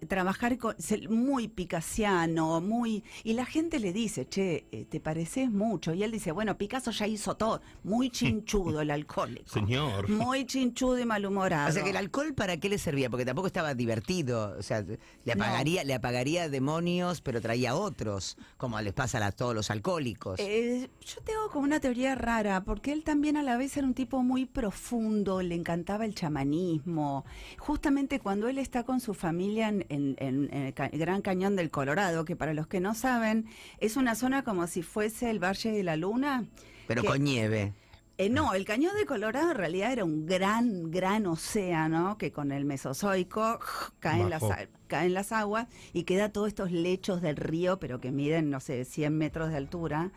trabajar 0.07 0.59
con, 0.59 0.77
muy 1.11 1.49
picasiano, 1.49 2.61
muy... 2.61 3.05
Y 3.25 3.35
la 3.35 3.45
gente 3.45 3.79
le 3.79 3.93
dice, 3.93 4.27
che, 4.29 4.67
eh, 4.73 4.85
te 4.85 5.01
pareces 5.01 5.51
mucho. 5.51 5.95
Y 5.95 6.03
él 6.03 6.11
dice, 6.11 6.33
bueno, 6.33 6.57
Picasso 6.57 6.91
ya 6.91 7.07
hizo 7.07 7.37
todo. 7.37 7.61
Muy 7.83 8.11
chinchudo 8.19 8.81
el 8.81 8.91
alcohólico. 8.91 9.49
Señor. 9.49 10.09
Muy 10.09 10.47
chinchudo 10.47 10.99
y 10.99 11.05
malhumorado. 11.05 11.69
O 11.69 11.73
sea 11.73 11.83
que 11.83 11.91
el 11.91 11.97
alcohol 11.97 12.35
para 12.35 12.57
qué 12.59 12.69
le 12.69 12.79
servía, 12.79 13.11
porque 13.11 13.25
tampoco 13.25 13.47
estaba 13.47 13.75
divertido, 13.75 14.55
o 14.59 14.63
sea, 14.63 14.85
le 15.25 15.33
apagaría, 15.33 15.85
le 15.85 15.95
apagaría 15.95 16.49
demonios, 16.49 17.21
pero 17.21 17.41
traía 17.41 17.75
otros, 17.75 18.37
como 18.57 18.81
les 18.81 18.93
pasa 18.93 19.25
a 19.25 19.33
todos 19.33 19.55
los 19.55 19.71
alcohólicos. 19.71 20.39
Eh, 20.39 20.89
yo 21.01 21.21
tengo 21.23 21.49
como 21.51 21.65
una 21.65 21.81
teoría 21.81 22.15
rara, 22.15 22.63
porque 22.65 22.93
él 22.93 23.03
también 23.05 23.37
a 23.37 23.43
la 23.43 23.57
vez 23.57 23.77
era 23.77 23.87
un 23.87 23.95
tipo 23.95 24.23
muy 24.23 24.47
profundo, 24.47 25.43
le 25.43 25.55
encantaba 25.55 26.05
el 26.05 26.15
chamanismo. 26.15 27.25
Justamente 27.59 28.21
cuando 28.21 28.49
él 28.49 28.59
está 28.59 28.85
con 28.85 29.01
su 29.01 29.15
familia 29.15 29.69
en, 29.69 29.85
en- 29.89 30.17
en- 30.19 30.49
en 30.53 30.63
el 30.67 30.75
Ca- 30.75 30.91
Gran 30.93 31.23
Cañón 31.23 31.57
del 31.57 31.71
Colorado, 31.71 32.25
que 32.25 32.37
para 32.37 32.55
los 32.55 32.67
que 32.67 32.81
no 32.81 32.95
saben, 32.95 33.47
es 33.79 33.97
una 33.97 34.15
zona 34.15 34.45
como 34.45 34.67
si 34.67 34.83
fuese 34.83 35.31
el 35.31 35.43
Valle 35.43 35.71
de 35.73 35.83
la 35.83 35.97
Luna. 35.97 36.45
pero 36.87 37.03
que- 37.03 37.09
con 37.09 37.23
nieve. 37.25 37.73
Eh, 38.21 38.31
no, 38.31 38.53
el 38.55 38.65
Cañón 38.65 38.97
del 38.97 39.07
Colorado 39.07 39.53
en 39.53 39.57
realidad 39.57 39.93
era 39.93 40.05
un 40.05 40.27
gran, 40.27 40.91
gran 40.91 41.27
océano 41.27 42.19
que 42.19 42.33
con 42.33 42.51
el 42.51 42.65
Mesozoico 42.65 43.61
caen 44.01 44.29
las, 44.31 44.43
caen 44.89 45.15
las 45.15 45.31
aguas 45.31 45.69
y 45.93 46.03
queda 46.03 46.31
todos 46.33 46.49
estos 46.49 46.73
lechos 46.73 47.23
del 47.23 47.37
río, 47.37 47.79
pero 47.79 48.01
que 48.01 48.11
miden, 48.11 48.51
no 48.51 48.59
sé, 48.59 48.85
100 48.85 49.17
metros 49.17 49.51
de 49.51 49.57
altura. 49.57 50.11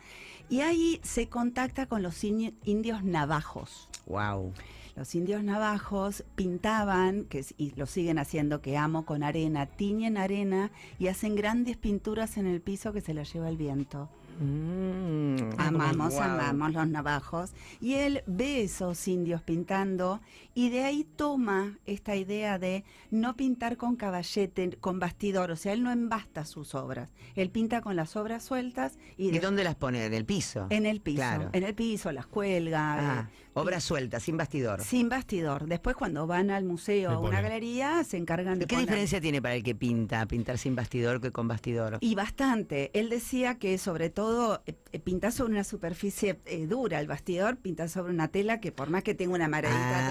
Y 0.48 0.62
ahí 0.62 0.98
se 1.04 1.28
contacta 1.28 1.86
con 1.86 2.02
los 2.02 2.24
indios 2.24 3.04
navajos. 3.04 3.88
Wow. 4.06 4.52
Los 4.96 5.14
indios 5.14 5.42
navajos 5.42 6.22
pintaban, 6.34 7.24
que 7.24 7.44
y 7.56 7.70
lo 7.76 7.86
siguen 7.86 8.18
haciendo, 8.18 8.60
que 8.60 8.76
amo 8.76 9.04
con 9.06 9.22
arena, 9.22 9.66
tiñen 9.66 10.16
arena 10.18 10.70
y 10.98 11.06
hacen 11.08 11.34
grandes 11.34 11.76
pinturas 11.78 12.36
en 12.36 12.46
el 12.46 12.60
piso 12.60 12.92
que 12.92 13.00
se 13.00 13.14
las 13.14 13.32
lleva 13.32 13.48
el 13.48 13.56
viento. 13.56 14.10
Amamos, 15.58 16.14
Guau. 16.14 16.22
amamos 16.30 16.72
los 16.72 16.88
navajos. 16.88 17.52
Y 17.80 17.94
él 17.94 18.22
ve 18.26 18.62
esos 18.62 19.06
indios 19.06 19.42
pintando 19.42 20.20
y 20.54 20.70
de 20.70 20.84
ahí 20.84 21.04
toma 21.04 21.78
esta 21.86 22.16
idea 22.16 22.58
de 22.58 22.84
no 23.10 23.36
pintar 23.36 23.76
con 23.76 23.94
caballete, 23.96 24.76
con 24.80 24.98
bastidor. 24.98 25.50
O 25.50 25.56
sea, 25.56 25.72
él 25.74 25.82
no 25.82 25.92
embasta 25.92 26.44
sus 26.44 26.74
obras. 26.74 27.08
Él 27.36 27.50
pinta 27.50 27.82
con 27.82 27.94
las 27.94 28.16
obras 28.16 28.42
sueltas 28.42 28.98
y, 29.16 29.28
¿Y 29.28 29.30
de- 29.32 29.40
dónde 29.40 29.64
las 29.64 29.74
pone? 29.74 30.04
¿En 30.04 30.14
el 30.14 30.24
piso? 30.24 30.66
en 30.70 30.86
el 30.86 31.00
piso. 31.00 31.16
Claro. 31.16 31.50
En 31.52 31.62
el 31.62 31.74
piso, 31.74 32.10
las 32.10 32.26
cuelga. 32.26 33.20
Ah, 33.20 33.30
eh, 33.30 33.41
obras 33.54 33.84
sueltas, 33.84 34.22
sin 34.22 34.36
bastidor. 34.36 34.82
sin 34.82 35.08
bastidor. 35.08 35.66
Después, 35.66 35.96
cuando 35.96 36.26
van 36.26 36.50
al 36.50 36.64
museo 36.64 37.10
o 37.10 37.14
a 37.14 37.18
una 37.20 37.40
galería, 37.40 38.02
se 38.04 38.16
encargan 38.16 38.58
de 38.58 38.64
¿Y 38.64 38.66
qué 38.66 38.76
poner- 38.76 38.86
diferencia 38.88 39.20
tiene 39.20 39.42
para 39.42 39.54
el 39.54 39.62
que 39.62 39.74
pinta, 39.74 40.24
pintar 40.26 40.58
sin 40.58 40.74
bastidor 40.74 41.20
que 41.20 41.30
con 41.30 41.48
bastidor? 41.48 41.98
Y 42.00 42.14
bastante. 42.14 42.90
Él 42.94 43.08
decía 43.10 43.58
que 43.58 43.76
sobre 43.78 44.10
todo 44.10 44.62
eh, 44.66 44.74
pintar 45.00 45.32
sobre 45.32 45.52
una 45.52 45.64
superficie 45.64 46.40
eh, 46.46 46.66
dura, 46.66 47.00
el 47.00 47.06
bastidor 47.06 47.56
pintar 47.56 47.88
sobre 47.88 48.12
una 48.12 48.28
tela 48.28 48.60
que 48.60 48.72
por 48.72 48.90
más 48.90 49.02
que 49.02 49.14
tenga 49.14 49.34
una 49.34 49.48
maradita 49.48 49.80
Ah. 49.82 50.08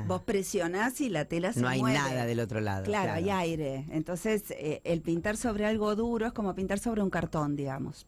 atrás, 0.00 0.06
vos 0.08 0.22
presionás 0.22 1.00
y 1.00 1.08
la 1.08 1.24
tela 1.26 1.52
se 1.52 1.60
no 1.60 1.68
hay 1.68 1.80
mueve. 1.80 1.98
nada 1.98 2.26
del 2.26 2.40
otro 2.40 2.60
lado. 2.60 2.84
Claro, 2.84 3.12
hay 3.12 3.30
aire. 3.30 3.86
Entonces, 3.90 4.50
eh, 4.50 4.80
el 4.84 5.00
pintar 5.02 5.36
sobre 5.36 5.64
algo 5.66 5.94
duro 5.96 6.26
es 6.26 6.32
como 6.32 6.54
pintar 6.54 6.78
sobre 6.78 7.02
un 7.02 7.10
cartón, 7.10 7.56
digamos. 7.56 8.06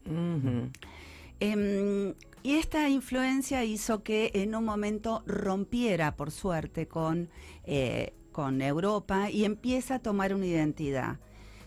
Em, 1.40 2.14
y 2.42 2.54
esta 2.54 2.88
influencia 2.88 3.64
hizo 3.64 4.02
que 4.02 4.30
en 4.34 4.54
un 4.54 4.64
momento 4.64 5.22
rompiera, 5.26 6.16
por 6.16 6.30
suerte, 6.30 6.88
con, 6.88 7.28
eh, 7.64 8.14
con 8.32 8.62
Europa 8.62 9.30
y 9.30 9.44
empieza 9.44 9.96
a 9.96 9.98
tomar 9.98 10.34
una 10.34 10.46
identidad. 10.46 11.18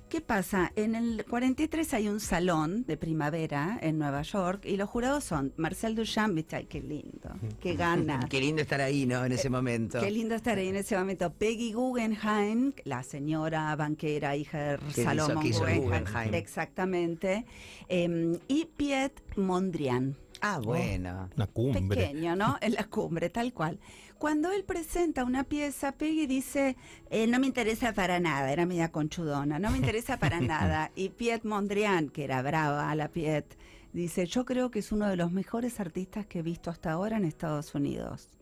¿Qué 0.10 0.22
pasa? 0.22 0.72
En 0.76 0.96
el 0.96 1.24
43 1.24 1.94
hay 1.94 2.08
un 2.08 2.20
salón 2.20 2.84
de 2.88 2.98
primavera 2.98 3.78
en 3.80 4.00
Nueva 4.00 4.24
York 4.24 4.66
y 4.66 4.76
los 4.76 4.90
jurados 4.90 5.24
son 5.24 5.54
Marcel 5.56 5.94
Duchamp, 5.94 6.34
viste, 6.34 6.56
ay, 6.56 6.66
qué 6.66 6.82
lindo, 6.82 7.30
qué 7.62 7.76
gana. 7.76 8.20
Qué 8.30 8.42
lindo 8.42 8.64
estar 8.64 8.82
ahí, 8.82 9.06
¿no? 9.06 9.24
En 9.24 9.32
ese 9.34 9.52
momento. 9.52 10.00
Eh, 10.00 10.02
Qué 10.06 10.10
lindo 10.12 10.34
estar 10.34 10.58
ahí 10.58 10.70
en 10.70 10.78
ese 10.78 10.98
momento. 10.98 11.32
Peggy 11.32 11.74
Guggenheim, 11.74 12.74
la 12.86 13.04
señora 13.04 13.76
banquera, 13.76 14.36
hija 14.36 14.78
de 14.78 14.80
Salomón 14.94 15.46
Guggenheim, 15.48 15.84
Guggenheim. 15.84 16.34
exactamente, 16.34 17.46
em, 17.88 18.40
y 18.48 18.66
Piet 18.66 19.14
Mondrian 19.38 20.16
Ah, 20.42 20.60
bueno. 20.64 21.30
Una 21.36 21.48
cumbre. 21.48 21.98
pequeño, 21.98 22.36
¿no? 22.36 22.58
En 22.62 22.74
la 22.74 22.86
cumbre, 22.86 23.30
tal 23.30 23.54
cual. 23.54 23.80
Cuando 24.18 24.52
él 24.52 24.64
presenta 24.64 25.24
una 25.24 25.44
pieza, 25.44 25.94
Peggy 25.94 26.28
dice, 26.28 26.76
eh, 27.10 27.28
no 27.28 27.40
me 27.40 27.48
interesa 27.48 27.94
para 27.94 28.20
nada, 28.20 28.52
era 28.52 28.66
media 28.66 28.92
conchudona, 28.92 29.60
no 29.60 29.72
me 29.72 29.78
interesa 29.78 30.18
para 30.18 30.40
nada. 30.42 30.92
Y 30.96 31.10
Piet 31.10 31.44
Mondrian, 31.46 32.10
que 32.10 32.26
era 32.26 32.42
brava, 32.42 32.94
la 32.96 33.08
Piet, 33.10 33.58
dice, 33.94 34.26
yo 34.26 34.46
creo 34.46 34.72
que 34.72 34.80
es 34.80 34.92
uno 34.92 35.08
de 35.08 35.16
los 35.16 35.32
mejores 35.32 35.80
artistas 35.80 36.26
que 36.26 36.40
he 36.40 36.42
visto 36.44 36.70
hasta 36.70 36.92
ahora 36.92 37.18
en 37.18 37.26
Estados 37.26 37.76
Unidos. 37.76 38.39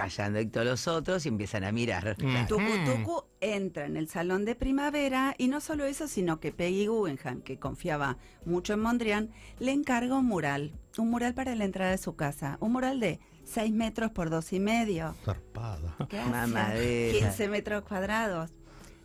Callando 0.00 0.40
y 0.40 0.46
todos 0.46 0.66
los 0.66 0.88
otros 0.88 1.26
y 1.26 1.28
empiezan 1.28 1.64
a 1.64 1.72
mirar. 1.72 2.16
Tucu 2.48 2.84
Tucu 2.84 3.24
entra 3.40 3.86
en 3.86 3.96
el 3.96 4.08
salón 4.08 4.44
de 4.44 4.54
primavera 4.54 5.34
y 5.38 5.48
no 5.48 5.60
solo 5.60 5.84
eso, 5.84 6.08
sino 6.08 6.40
que 6.40 6.52
Peggy 6.52 6.86
Guggenheim, 6.86 7.42
que 7.42 7.58
confiaba 7.58 8.16
mucho 8.44 8.74
en 8.74 8.80
Mondrian, 8.80 9.30
le 9.58 9.72
encarga 9.72 10.16
un 10.16 10.26
mural, 10.26 10.72
un 10.98 11.10
mural 11.10 11.34
para 11.34 11.54
la 11.54 11.64
entrada 11.64 11.90
de 11.90 11.98
su 11.98 12.16
casa, 12.16 12.56
un 12.60 12.72
mural 12.72 13.00
de 13.00 13.20
6 13.44 13.72
metros 13.72 14.10
por 14.12 14.30
dos 14.30 14.52
y 14.52 14.60
medio. 14.60 15.14
Zarpada. 15.24 15.96
Gracias. 15.98 16.28
Mamadera. 16.30 17.18
15 17.18 17.48
metros 17.48 17.82
cuadrados. 17.82 18.50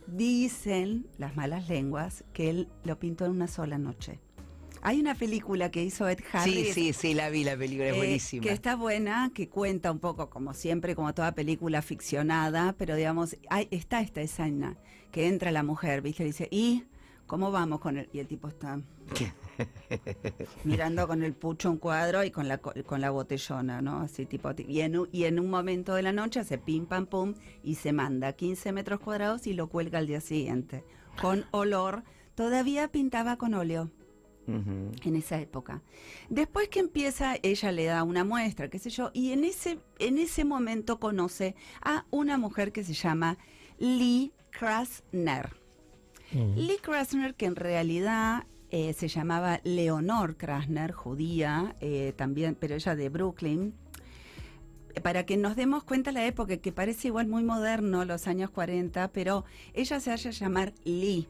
Dicen 0.06 1.08
las 1.18 1.34
malas 1.36 1.68
lenguas 1.68 2.24
que 2.32 2.50
él 2.50 2.68
lo 2.84 2.98
pintó 2.98 3.26
en 3.26 3.32
una 3.32 3.48
sola 3.48 3.76
noche. 3.76 4.20
Hay 4.86 5.00
una 5.00 5.16
película 5.16 5.72
que 5.72 5.82
hizo 5.82 6.08
Ed 6.08 6.20
Harris. 6.32 6.72
Sí, 6.72 6.72
sí, 6.72 6.92
sí, 6.92 7.14
la 7.14 7.28
vi, 7.28 7.42
la 7.42 7.56
película 7.56 7.88
es 7.88 7.94
eh, 7.94 7.96
buenísima. 7.96 8.42
que 8.44 8.52
está 8.52 8.76
buena, 8.76 9.32
que 9.34 9.48
cuenta 9.48 9.90
un 9.90 9.98
poco, 9.98 10.30
como 10.30 10.54
siempre, 10.54 10.94
como 10.94 11.12
toda 11.12 11.32
película 11.32 11.82
ficcionada, 11.82 12.72
pero 12.78 12.94
digamos, 12.94 13.36
hay, 13.50 13.66
está 13.72 14.00
esta 14.00 14.20
escena 14.20 14.76
que 15.10 15.26
entra 15.26 15.50
la 15.50 15.64
mujer, 15.64 16.02
¿viste? 16.02 16.22
Y 16.22 16.26
dice, 16.26 16.46
¿y 16.52 16.84
cómo 17.26 17.50
vamos 17.50 17.80
con 17.80 17.96
él? 17.96 18.08
Y 18.12 18.20
el 18.20 18.28
tipo 18.28 18.46
está 18.46 18.80
mirando 20.64 21.08
con 21.08 21.24
el 21.24 21.32
pucho 21.34 21.68
un 21.68 21.78
cuadro 21.78 22.22
y 22.22 22.30
con 22.30 22.46
la, 22.46 22.58
co- 22.58 22.72
con 22.84 23.00
la 23.00 23.10
botellona, 23.10 23.82
¿no? 23.82 24.02
Así 24.02 24.24
tipo, 24.24 24.50
y 24.56 24.82
en, 24.82 25.02
y 25.10 25.24
en 25.24 25.40
un 25.40 25.50
momento 25.50 25.94
de 25.96 26.02
la 26.02 26.12
noche 26.12 26.38
hace 26.38 26.58
pim, 26.58 26.86
pam, 26.86 27.06
pum 27.06 27.34
y 27.64 27.74
se 27.74 27.92
manda 27.92 28.32
15 28.34 28.70
metros 28.70 29.00
cuadrados 29.00 29.48
y 29.48 29.52
lo 29.52 29.68
cuelga 29.68 29.98
al 29.98 30.06
día 30.06 30.20
siguiente. 30.20 30.84
Con 31.20 31.44
olor, 31.50 32.04
todavía 32.36 32.86
pintaba 32.86 33.36
con 33.36 33.54
óleo 33.54 33.90
En 34.46 35.16
esa 35.16 35.40
época. 35.40 35.82
Después 36.28 36.68
que 36.68 36.78
empieza, 36.78 37.34
ella 37.42 37.72
le 37.72 37.86
da 37.86 38.04
una 38.04 38.22
muestra, 38.22 38.68
qué 38.68 38.78
sé 38.78 38.90
yo, 38.90 39.10
y 39.12 39.32
en 39.32 39.44
ese, 39.44 39.80
en 39.98 40.18
ese 40.18 40.44
momento 40.44 41.00
conoce 41.00 41.56
a 41.82 42.04
una 42.10 42.38
mujer 42.38 42.70
que 42.70 42.84
se 42.84 42.94
llama 42.94 43.38
Lee 43.78 44.32
Krasner. 44.50 45.56
Lee 46.32 46.78
Krasner, 46.82 47.34
que 47.34 47.46
en 47.46 47.56
realidad 47.56 48.46
eh, 48.70 48.92
se 48.92 49.08
llamaba 49.08 49.60
Leonor 49.64 50.36
Krasner, 50.36 50.92
judía, 50.92 51.76
eh, 51.80 52.12
también, 52.16 52.56
pero 52.58 52.74
ella 52.74 52.96
de 52.96 53.08
Brooklyn. 53.08 53.74
Para 55.02 55.26
que 55.26 55.36
nos 55.36 55.56
demos 55.56 55.84
cuenta 55.84 56.10
la 56.10 56.24
época, 56.26 56.56
que 56.56 56.72
parece 56.72 57.08
igual 57.08 57.26
muy 57.26 57.44
moderno, 57.44 58.04
los 58.04 58.26
años 58.26 58.50
40, 58.50 59.12
pero 59.12 59.44
ella 59.74 60.00
se 60.00 60.10
hace 60.10 60.32
llamar 60.32 60.72
Lee, 60.84 61.28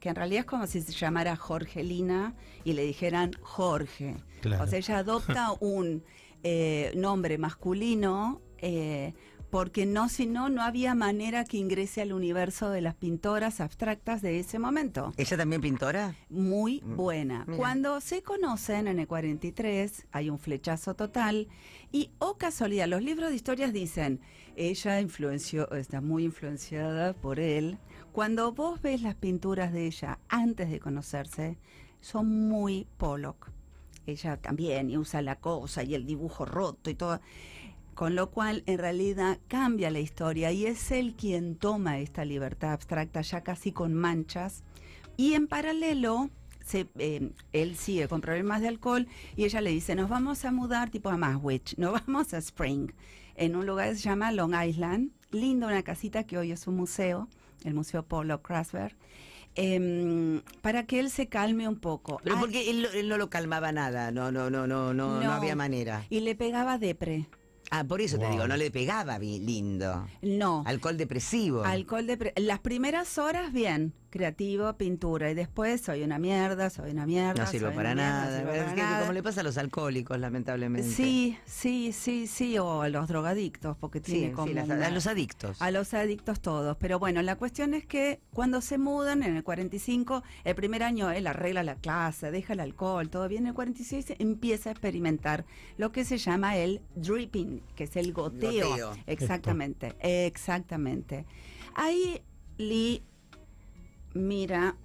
que 0.00 0.08
en 0.08 0.14
realidad 0.14 0.40
es 0.40 0.46
como 0.46 0.66
si 0.66 0.80
se 0.80 0.92
llamara 0.92 1.36
Jorgelina 1.36 2.34
y 2.64 2.72
le 2.72 2.82
dijeran 2.82 3.32
Jorge. 3.40 4.16
Claro. 4.40 4.64
O 4.64 4.66
sea, 4.66 4.78
ella 4.78 4.98
adopta 4.98 5.52
un 5.60 6.04
eh, 6.42 6.92
nombre 6.94 7.38
masculino 7.38 8.40
eh, 8.58 9.14
porque 9.50 9.86
no, 9.86 10.08
si 10.08 10.26
no, 10.26 10.48
no 10.48 10.62
había 10.62 10.94
manera 10.94 11.44
que 11.44 11.56
ingrese 11.56 12.02
al 12.02 12.12
universo 12.12 12.70
de 12.70 12.80
las 12.80 12.94
pintoras 12.94 13.60
abstractas 13.60 14.20
de 14.22 14.38
ese 14.38 14.58
momento. 14.58 15.12
¿Ella 15.16 15.36
también 15.36 15.62
pintora? 15.62 16.14
Muy 16.28 16.80
buena. 16.84 17.44
mira. 17.46 17.56
Cuando 17.56 18.00
se 18.00 18.22
conocen 18.22 18.88
en 18.88 18.98
el 18.98 19.06
43, 19.06 20.06
hay 20.12 20.30
un 20.30 20.38
flechazo 20.38 20.94
total 20.94 21.48
y, 21.90 22.10
oh 22.18 22.36
casualidad, 22.36 22.88
los 22.88 23.02
libros 23.02 23.30
de 23.30 23.36
historias 23.36 23.72
dicen, 23.72 24.20
ella 24.56 25.00
influenció, 25.00 25.70
está 25.70 26.00
muy 26.00 26.24
influenciada 26.24 27.14
por 27.14 27.40
él. 27.40 27.78
Cuando 28.12 28.52
vos 28.52 28.82
ves 28.82 29.02
las 29.02 29.14
pinturas 29.14 29.72
de 29.72 29.86
ella 29.86 30.18
antes 30.28 30.70
de 30.70 30.80
conocerse, 30.80 31.58
son 32.00 32.48
muy 32.48 32.86
Pollock. 32.96 33.50
Ella 34.06 34.36
también 34.38 34.90
y 34.90 34.96
usa 34.96 35.22
la 35.22 35.36
cosa 35.36 35.82
y 35.82 35.94
el 35.94 36.06
dibujo 36.06 36.44
roto 36.44 36.90
y 36.90 36.94
todo. 36.94 37.20
Con 37.98 38.14
lo 38.14 38.30
cual, 38.30 38.62
en 38.66 38.78
realidad, 38.78 39.40
cambia 39.48 39.90
la 39.90 39.98
historia 39.98 40.52
y 40.52 40.66
es 40.66 40.92
él 40.92 41.16
quien 41.18 41.56
toma 41.56 41.98
esta 41.98 42.24
libertad 42.24 42.70
abstracta 42.70 43.22
ya 43.22 43.40
casi 43.40 43.72
con 43.72 43.92
manchas. 43.92 44.62
Y 45.16 45.32
en 45.34 45.48
paralelo, 45.48 46.30
se, 46.64 46.86
eh, 47.00 47.32
él 47.52 47.74
sigue 47.74 48.06
con 48.06 48.20
problemas 48.20 48.60
de 48.60 48.68
alcohol 48.68 49.08
y 49.34 49.46
ella 49.46 49.60
le 49.60 49.70
dice, 49.70 49.96
nos 49.96 50.08
vamos 50.08 50.44
a 50.44 50.52
mudar 50.52 50.90
tipo 50.90 51.08
a 51.08 51.16
Maswich, 51.16 51.76
nos 51.76 51.92
vamos 52.06 52.32
a 52.34 52.38
Spring, 52.38 52.92
en 53.34 53.56
un 53.56 53.66
lugar 53.66 53.88
que 53.88 53.96
se 53.96 54.02
llama 54.02 54.30
Long 54.30 54.54
Island, 54.54 55.10
lindo, 55.32 55.66
una 55.66 55.82
casita 55.82 56.22
que 56.22 56.38
hoy 56.38 56.52
es 56.52 56.68
un 56.68 56.76
museo, 56.76 57.26
el 57.64 57.74
Museo 57.74 58.04
Polo 58.04 58.42
Craftsberg, 58.42 58.94
em, 59.56 60.40
para 60.62 60.86
que 60.86 61.00
él 61.00 61.10
se 61.10 61.26
calme 61.26 61.66
un 61.66 61.80
poco. 61.80 62.20
Pero 62.22 62.36
Ay, 62.36 62.40
porque 62.40 62.70
él, 62.70 62.86
él 62.94 63.08
no 63.08 63.16
lo 63.18 63.28
calmaba 63.28 63.72
nada, 63.72 64.12
no, 64.12 64.30
no, 64.30 64.50
no, 64.50 64.68
no, 64.68 64.94
no, 64.94 65.18
no, 65.18 65.20
No. 65.20 65.32
había 65.32 65.56
manera. 65.56 66.06
Y 66.10 66.20
le 66.20 66.36
pegaba 66.36 66.78
depre. 66.78 67.26
Ah, 67.70 67.84
por 67.84 68.00
eso 68.00 68.18
te 68.18 68.28
digo, 68.30 68.48
no 68.48 68.56
le 68.56 68.70
pegaba 68.70 69.18
lindo. 69.18 70.06
No. 70.22 70.62
Alcohol 70.66 70.96
depresivo. 70.96 71.64
Alcohol 71.64 72.06
de 72.06 72.16
pre- 72.16 72.32
las 72.36 72.60
primeras 72.60 73.18
horas 73.18 73.52
bien, 73.52 73.92
creativo, 74.10 74.72
pintura 74.74 75.30
y 75.30 75.34
después 75.34 75.80
soy 75.80 76.02
una 76.02 76.18
mierda, 76.18 76.70
soy 76.70 76.90
una 76.92 77.06
mierda. 77.06 77.44
no 77.44 77.50
sirve 77.50 77.66
soy 77.68 77.76
para 77.76 77.94
mierda, 77.94 78.10
nada. 78.24 78.38
es 78.38 78.44
para 78.64 78.74
que 78.74 78.80
nada. 78.82 79.00
como 79.00 79.12
le 79.12 79.22
pasa 79.22 79.40
a 79.40 79.44
los 79.44 79.58
alcohólicos, 79.58 80.18
lamentablemente. 80.18 80.88
Sí, 80.90 81.36
sí, 81.44 81.92
sí, 81.92 82.26
sí, 82.26 82.58
o 82.58 82.82
a 82.82 82.88
los 82.88 83.08
drogadictos, 83.08 83.76
porque 83.78 83.98
sí, 84.00 84.12
tiene 84.12 84.26
sí, 84.28 84.32
como 84.32 84.52
las- 84.52 84.64
una- 84.68 84.86
a 84.86 84.90
los 84.90 85.06
adictos. 85.06 85.60
a 85.60 85.70
los 85.70 85.92
adictos 85.94 86.40
todos. 86.40 86.76
Pero 86.78 86.98
bueno, 86.98 87.20
la 87.22 87.36
cuestión 87.36 87.74
es 87.74 87.84
que 87.86 88.20
cuando 88.32 88.60
se 88.60 88.78
mudan 88.78 89.22
en 89.22 89.36
el 89.36 89.44
45, 89.44 90.22
el 90.44 90.54
primer 90.54 90.82
año 90.82 91.10
él 91.10 91.26
arregla 91.26 91.62
la 91.62 91.74
clase, 91.76 92.30
deja 92.30 92.54
el 92.54 92.60
alcohol, 92.60 93.10
todo 93.10 93.28
bien. 93.28 93.42
En 93.44 93.48
el 93.48 93.54
46 93.54 94.14
empieza 94.18 94.70
a 94.70 94.72
experimentar 94.72 95.44
lo 95.76 95.92
que 95.92 96.04
se 96.04 96.18
llama 96.18 96.56
el 96.56 96.80
dripping, 96.96 97.60
que 97.76 97.84
es 97.84 97.96
el 97.96 98.12
goteo. 98.12 98.68
Goteo. 98.70 98.92
Exactamente, 99.06 99.94
exactamente. 100.00 101.26
Ahí 101.74 102.22
Lee 102.56 103.02
mira, 104.18 104.76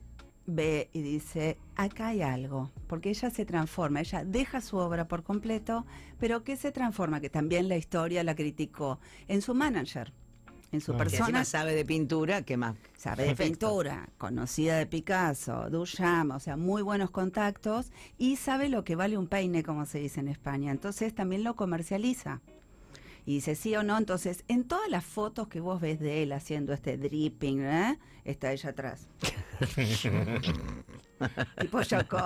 ve 0.46 0.90
y 0.94 1.02
dice, 1.02 1.58
acá 1.76 2.08
hay 2.08 2.22
algo, 2.22 2.72
porque 2.88 3.10
ella 3.10 3.30
se 3.30 3.46
transforma, 3.46 4.02
ella 4.02 4.24
deja 4.26 4.62
su 4.62 4.78
obra 4.78 5.08
por 5.08 5.24
completo, 5.24 5.86
pero 6.20 6.44
¿qué 6.44 6.56
se 6.56 6.72
transforma? 6.72 7.20
Que 7.20 7.30
también 7.30 7.68
la 7.68 7.78
historia 7.78 8.24
la 8.24 8.36
criticó 8.36 9.00
en 9.28 9.42
su 9.42 9.54
manager, 9.54 10.14
en 10.72 10.82
su 10.82 10.94
Claro. 10.94 11.10
Que 11.10 11.16
encima 11.16 11.28
persona. 11.28 11.46
sabe 11.46 11.76
de 11.76 11.86
pintura, 11.86 12.42
¿qué 12.42 12.58
más? 12.58 12.76
Sabe 12.98 13.26
de 13.26 13.36
pintura, 13.36 14.10
conocida 14.18 14.78
de 14.78 14.86
Picasso, 14.86 15.70
Duchamp, 15.70 16.32
o 16.32 16.40
sea, 16.40 16.58
muy 16.58 16.82
buenos 16.82 17.12
contactos 17.12 17.92
y 18.18 18.36
sabe 18.36 18.70
lo 18.70 18.84
que 18.84 18.96
vale 18.96 19.18
un 19.18 19.28
peine, 19.28 19.64
como 19.64 19.86
se 19.86 20.00
dice 20.00 20.20
en 20.20 20.28
España. 20.28 20.72
Entonces 20.72 21.14
también 21.14 21.44
lo 21.44 21.56
comercializa. 21.56 22.42
Y 23.26 23.36
dice 23.36 23.56
sí 23.56 23.76
o 23.76 23.84
no. 23.84 23.98
Entonces, 23.98 24.44
en 24.48 24.66
todas 24.66 24.90
las 24.90 25.06
fotos 25.06 25.48
que 25.48 25.60
vos 25.60 25.80
ves 25.82 26.00
de 26.00 26.24
él 26.24 26.34
haciendo 26.34 26.74
este 26.74 26.98
dripping, 26.98 27.64
¿eh? 27.64 28.00
está 28.26 28.52
ella 28.52 28.70
atrás. 28.70 29.08
tipo 31.60 31.82
Yoko. 31.82 32.18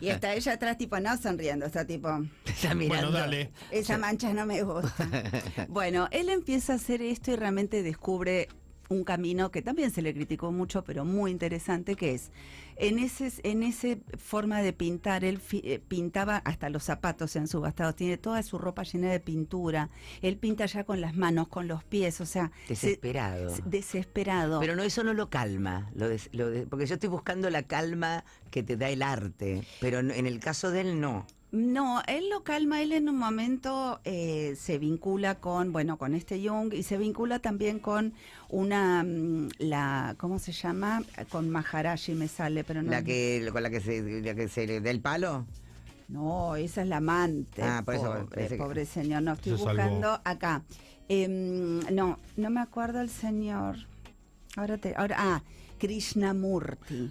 Y 0.00 0.08
está 0.08 0.34
ella 0.34 0.52
atrás, 0.52 0.76
tipo, 0.76 0.98
no 1.00 1.16
sonriendo, 1.16 1.66
está 1.66 1.86
tipo. 1.86 2.08
Está 2.44 2.74
mirando. 2.74 3.10
Bueno, 3.10 3.18
dale. 3.18 3.52
Esa 3.70 3.96
mancha 3.98 4.32
no 4.32 4.46
me 4.46 4.62
gusta. 4.62 5.08
Bueno, 5.68 6.08
él 6.10 6.28
empieza 6.28 6.72
a 6.72 6.76
hacer 6.76 7.02
esto 7.02 7.30
y 7.30 7.36
realmente 7.36 7.82
descubre 7.82 8.48
un 8.88 9.04
camino 9.04 9.50
que 9.50 9.60
también 9.62 9.90
se 9.90 10.02
le 10.02 10.14
criticó 10.14 10.50
mucho, 10.50 10.82
pero 10.82 11.04
muy 11.04 11.30
interesante, 11.30 11.94
que 11.94 12.14
es, 12.14 12.30
en 12.76 12.98
ese, 12.98 13.30
en 13.42 13.62
ese 13.62 14.00
forma 14.16 14.62
de 14.62 14.72
pintar, 14.72 15.24
él 15.24 15.38
fi- 15.40 15.60
eh, 15.64 15.78
pintaba 15.86 16.38
hasta 16.38 16.70
los 16.70 16.84
zapatos 16.84 17.30
se 17.32 17.38
han 17.38 17.48
subastado, 17.48 17.94
tiene 17.94 18.16
toda 18.16 18.42
su 18.42 18.56
ropa 18.58 18.84
llena 18.84 19.10
de 19.10 19.20
pintura, 19.20 19.90
él 20.22 20.36
pinta 20.38 20.64
ya 20.66 20.84
con 20.84 21.00
las 21.00 21.14
manos, 21.16 21.48
con 21.48 21.68
los 21.68 21.84
pies, 21.84 22.20
o 22.20 22.26
sea, 22.26 22.50
se- 22.66 22.72
Desesperado. 22.74 23.54
se- 23.54 23.62
desesperado. 23.66 24.60
Pero 24.60 24.74
no, 24.74 24.82
eso 24.82 25.04
no 25.04 25.12
lo 25.12 25.28
calma, 25.28 25.90
lo 25.94 26.08
des- 26.08 26.30
lo 26.32 26.48
porque 26.68 26.86
yo 26.86 26.94
estoy 26.94 27.08
buscando 27.10 27.50
la 27.50 27.62
calma 27.64 28.24
que 28.50 28.62
te 28.62 28.76
da 28.76 28.88
el 28.88 29.02
arte, 29.02 29.64
pero 29.80 29.98
en 29.98 30.26
el 30.26 30.40
caso 30.40 30.70
de 30.70 30.80
él 30.80 31.00
no. 31.00 31.26
No, 31.50 32.02
él 32.06 32.28
lo 32.28 32.42
calma, 32.42 32.82
él 32.82 32.92
en 32.92 33.08
un 33.08 33.16
momento 33.16 34.00
eh, 34.04 34.54
se 34.60 34.76
vincula 34.78 35.36
con, 35.36 35.72
bueno, 35.72 35.96
con 35.96 36.14
este 36.14 36.46
Jung 36.46 36.74
y 36.74 36.82
se 36.82 36.98
vincula 36.98 37.38
también 37.38 37.78
con 37.78 38.12
una, 38.50 39.02
mm, 39.02 39.48
la, 39.58 40.14
¿cómo 40.18 40.38
se 40.38 40.52
llama? 40.52 41.02
Con 41.30 41.48
Maharashi 41.48 42.12
me 42.12 42.28
sale, 42.28 42.64
pero 42.64 42.82
no. 42.82 42.90
La 42.90 43.02
que 43.02 43.48
con 43.50 43.62
la 43.62 43.70
que 43.70 43.80
se, 43.80 44.02
la 44.20 44.34
que 44.34 44.48
se 44.48 44.66
le 44.66 44.80
da 44.82 44.90
el 44.90 45.00
palo. 45.00 45.46
No, 46.08 46.54
esa 46.56 46.82
es 46.82 46.88
la 46.88 46.98
amante. 46.98 47.62
Ah, 47.62 47.82
por 47.82 47.94
eso, 47.94 48.12
pobre, 48.28 48.48
que- 48.48 48.56
pobre 48.56 48.84
señor, 48.84 49.22
no 49.22 49.32
estoy 49.32 49.52
Se 49.52 49.58
salvó. 49.64 49.70
buscando 49.82 50.20
acá. 50.24 50.62
Em, 51.08 51.80
no, 51.94 52.18
no 52.36 52.50
me 52.50 52.60
acuerdo 52.60 53.00
el 53.00 53.08
señor. 53.08 53.76
Ahora 54.56 54.76
te, 54.76 54.94
ahora, 54.96 55.16
ah, 55.18 55.42
Krishnamurti. 55.78 57.10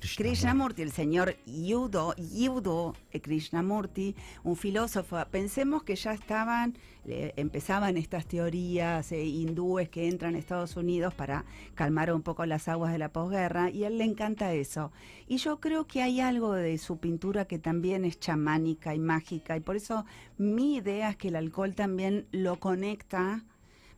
Krishnamurti, 0.00 0.82
el 0.82 0.92
señor 0.92 1.36
Yudo, 1.46 2.14
Yudo 2.16 2.94
eh, 3.12 3.20
Krishnamurti, 3.20 4.14
un 4.42 4.56
filósofo. 4.56 5.24
Pensemos 5.30 5.82
que 5.84 5.96
ya 5.96 6.12
estaban, 6.12 6.76
eh, 7.06 7.32
empezaban 7.36 7.96
estas 7.96 8.26
teorías 8.26 9.12
eh, 9.12 9.24
hindúes 9.24 9.88
que 9.88 10.08
entran 10.08 10.34
a 10.34 10.38
Estados 10.38 10.76
Unidos 10.76 11.14
para 11.14 11.44
calmar 11.74 12.12
un 12.12 12.22
poco 12.22 12.44
las 12.44 12.68
aguas 12.68 12.92
de 12.92 12.98
la 12.98 13.10
posguerra, 13.10 13.70
y 13.70 13.84
a 13.84 13.88
él 13.88 13.98
le 13.98 14.04
encanta 14.04 14.52
eso. 14.52 14.92
Y 15.28 15.38
yo 15.38 15.60
creo 15.60 15.86
que 15.86 16.02
hay 16.02 16.20
algo 16.20 16.52
de 16.52 16.76
su 16.78 16.98
pintura 16.98 17.46
que 17.46 17.58
también 17.58 18.04
es 18.04 18.18
chamánica 18.18 18.94
y 18.94 18.98
mágica, 18.98 19.56
y 19.56 19.60
por 19.60 19.76
eso 19.76 20.04
mi 20.38 20.76
idea 20.76 21.10
es 21.10 21.16
que 21.16 21.28
el 21.28 21.36
alcohol 21.36 21.74
también 21.74 22.26
lo 22.32 22.58
conecta 22.58 23.44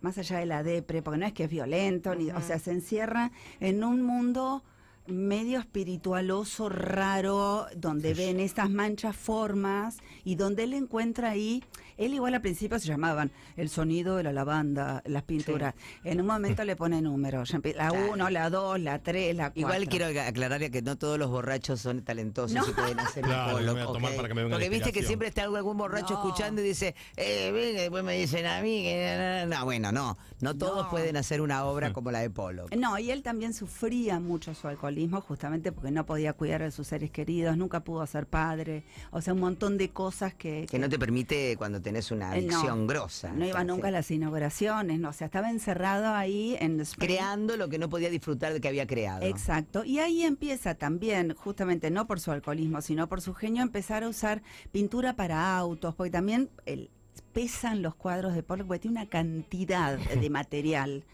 más 0.02 0.18
allá 0.18 0.38
de 0.38 0.46
la 0.46 0.62
depre, 0.62 1.02
porque 1.02 1.18
no 1.18 1.26
es 1.26 1.32
que 1.32 1.44
es 1.44 1.50
violento, 1.50 2.14
ni, 2.14 2.30
o 2.30 2.40
sea, 2.40 2.58
se 2.58 2.70
encierra 2.70 3.32
en 3.60 3.82
un 3.82 4.02
mundo 4.02 4.62
medio 5.08 5.58
espiritualoso, 5.58 6.68
raro, 6.68 7.66
donde 7.76 8.14
ven 8.14 8.40
estas 8.40 8.70
manchas 8.70 9.16
formas 9.16 9.98
y 10.24 10.34
donde 10.34 10.64
él 10.64 10.74
encuentra 10.74 11.30
ahí, 11.30 11.62
él 11.96 12.14
igual 12.14 12.34
al 12.34 12.40
principio 12.40 12.78
se 12.78 12.86
llamaban 12.88 13.30
el 13.56 13.68
sonido 13.68 14.16
de 14.16 14.22
la 14.22 14.32
lavanda, 14.32 15.02
las 15.06 15.22
pinturas. 15.22 15.74
En 16.04 16.20
un 16.20 16.26
momento 16.26 16.64
le 16.64 16.76
pone 16.76 17.00
números, 17.02 17.52
la 17.52 17.60
Claro. 17.60 18.12
1, 18.12 18.30
la 18.30 18.50
2, 18.50 18.80
la 18.80 18.98
3, 19.00 19.34
la 19.36 19.50
4. 19.50 19.60
Igual 19.60 19.88
quiero 19.88 20.06
aclararle 20.20 20.70
que 20.70 20.82
no 20.82 20.96
todos 20.96 21.18
los 21.18 21.30
borrachos 21.30 21.80
son 21.80 22.02
talentosos 22.02 22.52
No. 22.56 22.68
y 22.68 22.72
pueden 22.72 23.00
hacer 23.00 23.24
Claro, 23.24 23.46
un 23.46 23.52
polo, 23.60 23.74
me 23.74 23.82
voy 23.84 23.90
a 23.90 23.92
tomar 23.92 24.10
¿ok? 24.12 24.16
para 24.16 24.28
que 24.28 24.34
me 24.34 24.42
venga 24.42 24.56
la 24.56 24.64
Porque 24.64 24.68
viste 24.70 24.92
que 24.92 25.02
siempre 25.02 25.28
está 25.28 25.42
algún 25.44 25.76
borracho 25.76 26.14
No. 26.14 26.20
escuchando 26.24 26.60
y 26.60 26.64
dice, 26.64 26.94
eh, 27.16 27.50
ven, 27.52 27.76
después 27.76 28.04
me 28.04 28.14
dicen 28.18 28.46
a 28.46 28.60
mí 28.62 28.82
que... 28.82 29.44
No, 29.46 29.46
no, 29.50 29.58
no". 29.58 29.64
bueno, 29.64 29.92
no, 29.92 30.18
no 30.40 30.54
todos 30.56 30.84
No. 30.84 30.90
pueden 30.90 31.16
hacer 31.16 31.40
una 31.40 31.64
obra 31.64 31.92
como 31.92 32.10
la 32.10 32.20
de 32.20 32.30
Polo. 32.30 32.66
No, 32.76 32.98
y 32.98 33.10
él 33.10 33.22
también 33.22 33.54
sufría 33.54 34.20
mucho 34.20 34.54
su 34.54 34.68
alcoholismo 34.68 35.20
justamente 35.20 35.72
porque 35.72 35.90
no 35.90 36.04
podía 36.06 36.32
cuidar 36.32 36.62
de 36.62 36.70
sus 36.70 36.86
seres 36.88 37.10
queridos, 37.10 37.56
nunca 37.56 37.80
pudo 37.80 38.06
ser 38.06 38.26
padre, 38.26 38.84
o 39.10 39.20
sea, 39.20 39.32
un 39.32 39.40
montón 39.40 39.78
de 39.78 39.90
cosas 39.90 40.34
que... 40.34 40.66
Que 40.68 40.78
no 40.78 40.88
te 40.88 40.98
permite 40.98 41.56
cuando 41.56 41.80
tenés 41.86 42.10
una 42.10 42.36
Eh, 42.36 42.42
no. 42.42 42.56
adicción 42.56 42.86
grosa. 42.88 43.32
No 43.32 43.46
iba 43.46 43.62
nunca 43.62 43.86
a 43.88 43.90
las 43.92 44.10
inauguraciones, 44.10 44.98
no, 44.98 45.10
o 45.10 45.12
sea, 45.12 45.26
estaba 45.26 45.50
encerrado 45.50 46.12
ahí 46.14 46.56
en. 46.58 46.82
Creando 46.98 47.56
lo 47.56 47.68
que 47.68 47.78
no 47.78 47.88
podía 47.88 48.10
disfrutar 48.10 48.52
de 48.52 48.60
que 48.60 48.66
había 48.66 48.88
creado. 48.88 49.24
Exacto. 49.24 49.84
Y 49.84 50.00
ahí 50.00 50.22
empieza 50.24 50.74
también, 50.74 51.32
justamente 51.36 51.92
no 51.92 52.08
por 52.08 52.18
su 52.18 52.32
alcoholismo, 52.32 52.80
sino 52.82 53.08
por 53.08 53.20
su 53.20 53.34
genio, 53.34 53.62
a 53.62 53.66
empezar 53.66 54.02
a 54.02 54.08
usar 54.08 54.42
pintura 54.72 55.14
para 55.14 55.56
autos, 55.56 55.94
porque 55.94 56.10
también 56.10 56.50
el- 56.64 56.90
pesan 57.32 57.82
los 57.82 57.94
cuadros 57.94 58.34
de 58.34 58.42
Pollock, 58.42 58.66
porque 58.66 58.80
tiene 58.80 59.00
una 59.00 59.08
cantidad 59.08 59.96
de 59.96 60.30
material. 60.30 61.04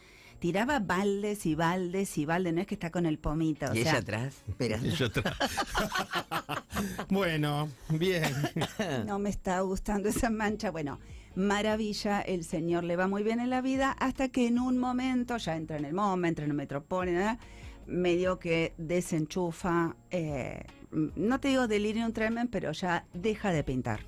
Tiraba 0.42 0.80
baldes 0.80 1.46
y 1.46 1.54
baldes 1.54 2.18
y 2.18 2.24
baldes, 2.24 2.52
no 2.52 2.60
es 2.62 2.66
que 2.66 2.74
está 2.74 2.90
con 2.90 3.06
el 3.06 3.16
pomito. 3.16 3.66
o 3.70 3.74
Y 3.76 3.82
ella 3.82 3.92
sea, 3.92 4.00
atrás. 4.00 4.42
Y 4.58 4.90
yo 4.90 5.06
atrás. 5.06 5.36
bueno, 7.10 7.68
bien. 7.90 8.24
no 9.06 9.20
me 9.20 9.30
está 9.30 9.60
gustando 9.60 10.08
esa 10.08 10.30
mancha. 10.30 10.72
Bueno, 10.72 10.98
maravilla, 11.36 12.20
el 12.22 12.42
señor 12.42 12.82
le 12.82 12.96
va 12.96 13.06
muy 13.06 13.22
bien 13.22 13.38
en 13.38 13.50
la 13.50 13.60
vida 13.60 13.92
hasta 13.92 14.30
que 14.30 14.48
en 14.48 14.58
un 14.58 14.78
momento, 14.78 15.36
ya 15.36 15.54
entra 15.54 15.76
en 15.76 15.84
el 15.84 15.94
MoMA, 15.94 16.26
entra 16.26 16.44
en 16.44 16.50
el 16.50 16.56
Metropolitan, 16.56 17.38
medio 17.86 18.40
que 18.40 18.74
desenchufa, 18.78 19.94
eh, 20.10 20.64
no 20.90 21.38
te 21.38 21.46
digo 21.46 21.68
delirium 21.68 22.12
tremen, 22.12 22.48
pero 22.48 22.72
ya 22.72 23.06
deja 23.14 23.52
de 23.52 23.62
pintar. 23.62 24.00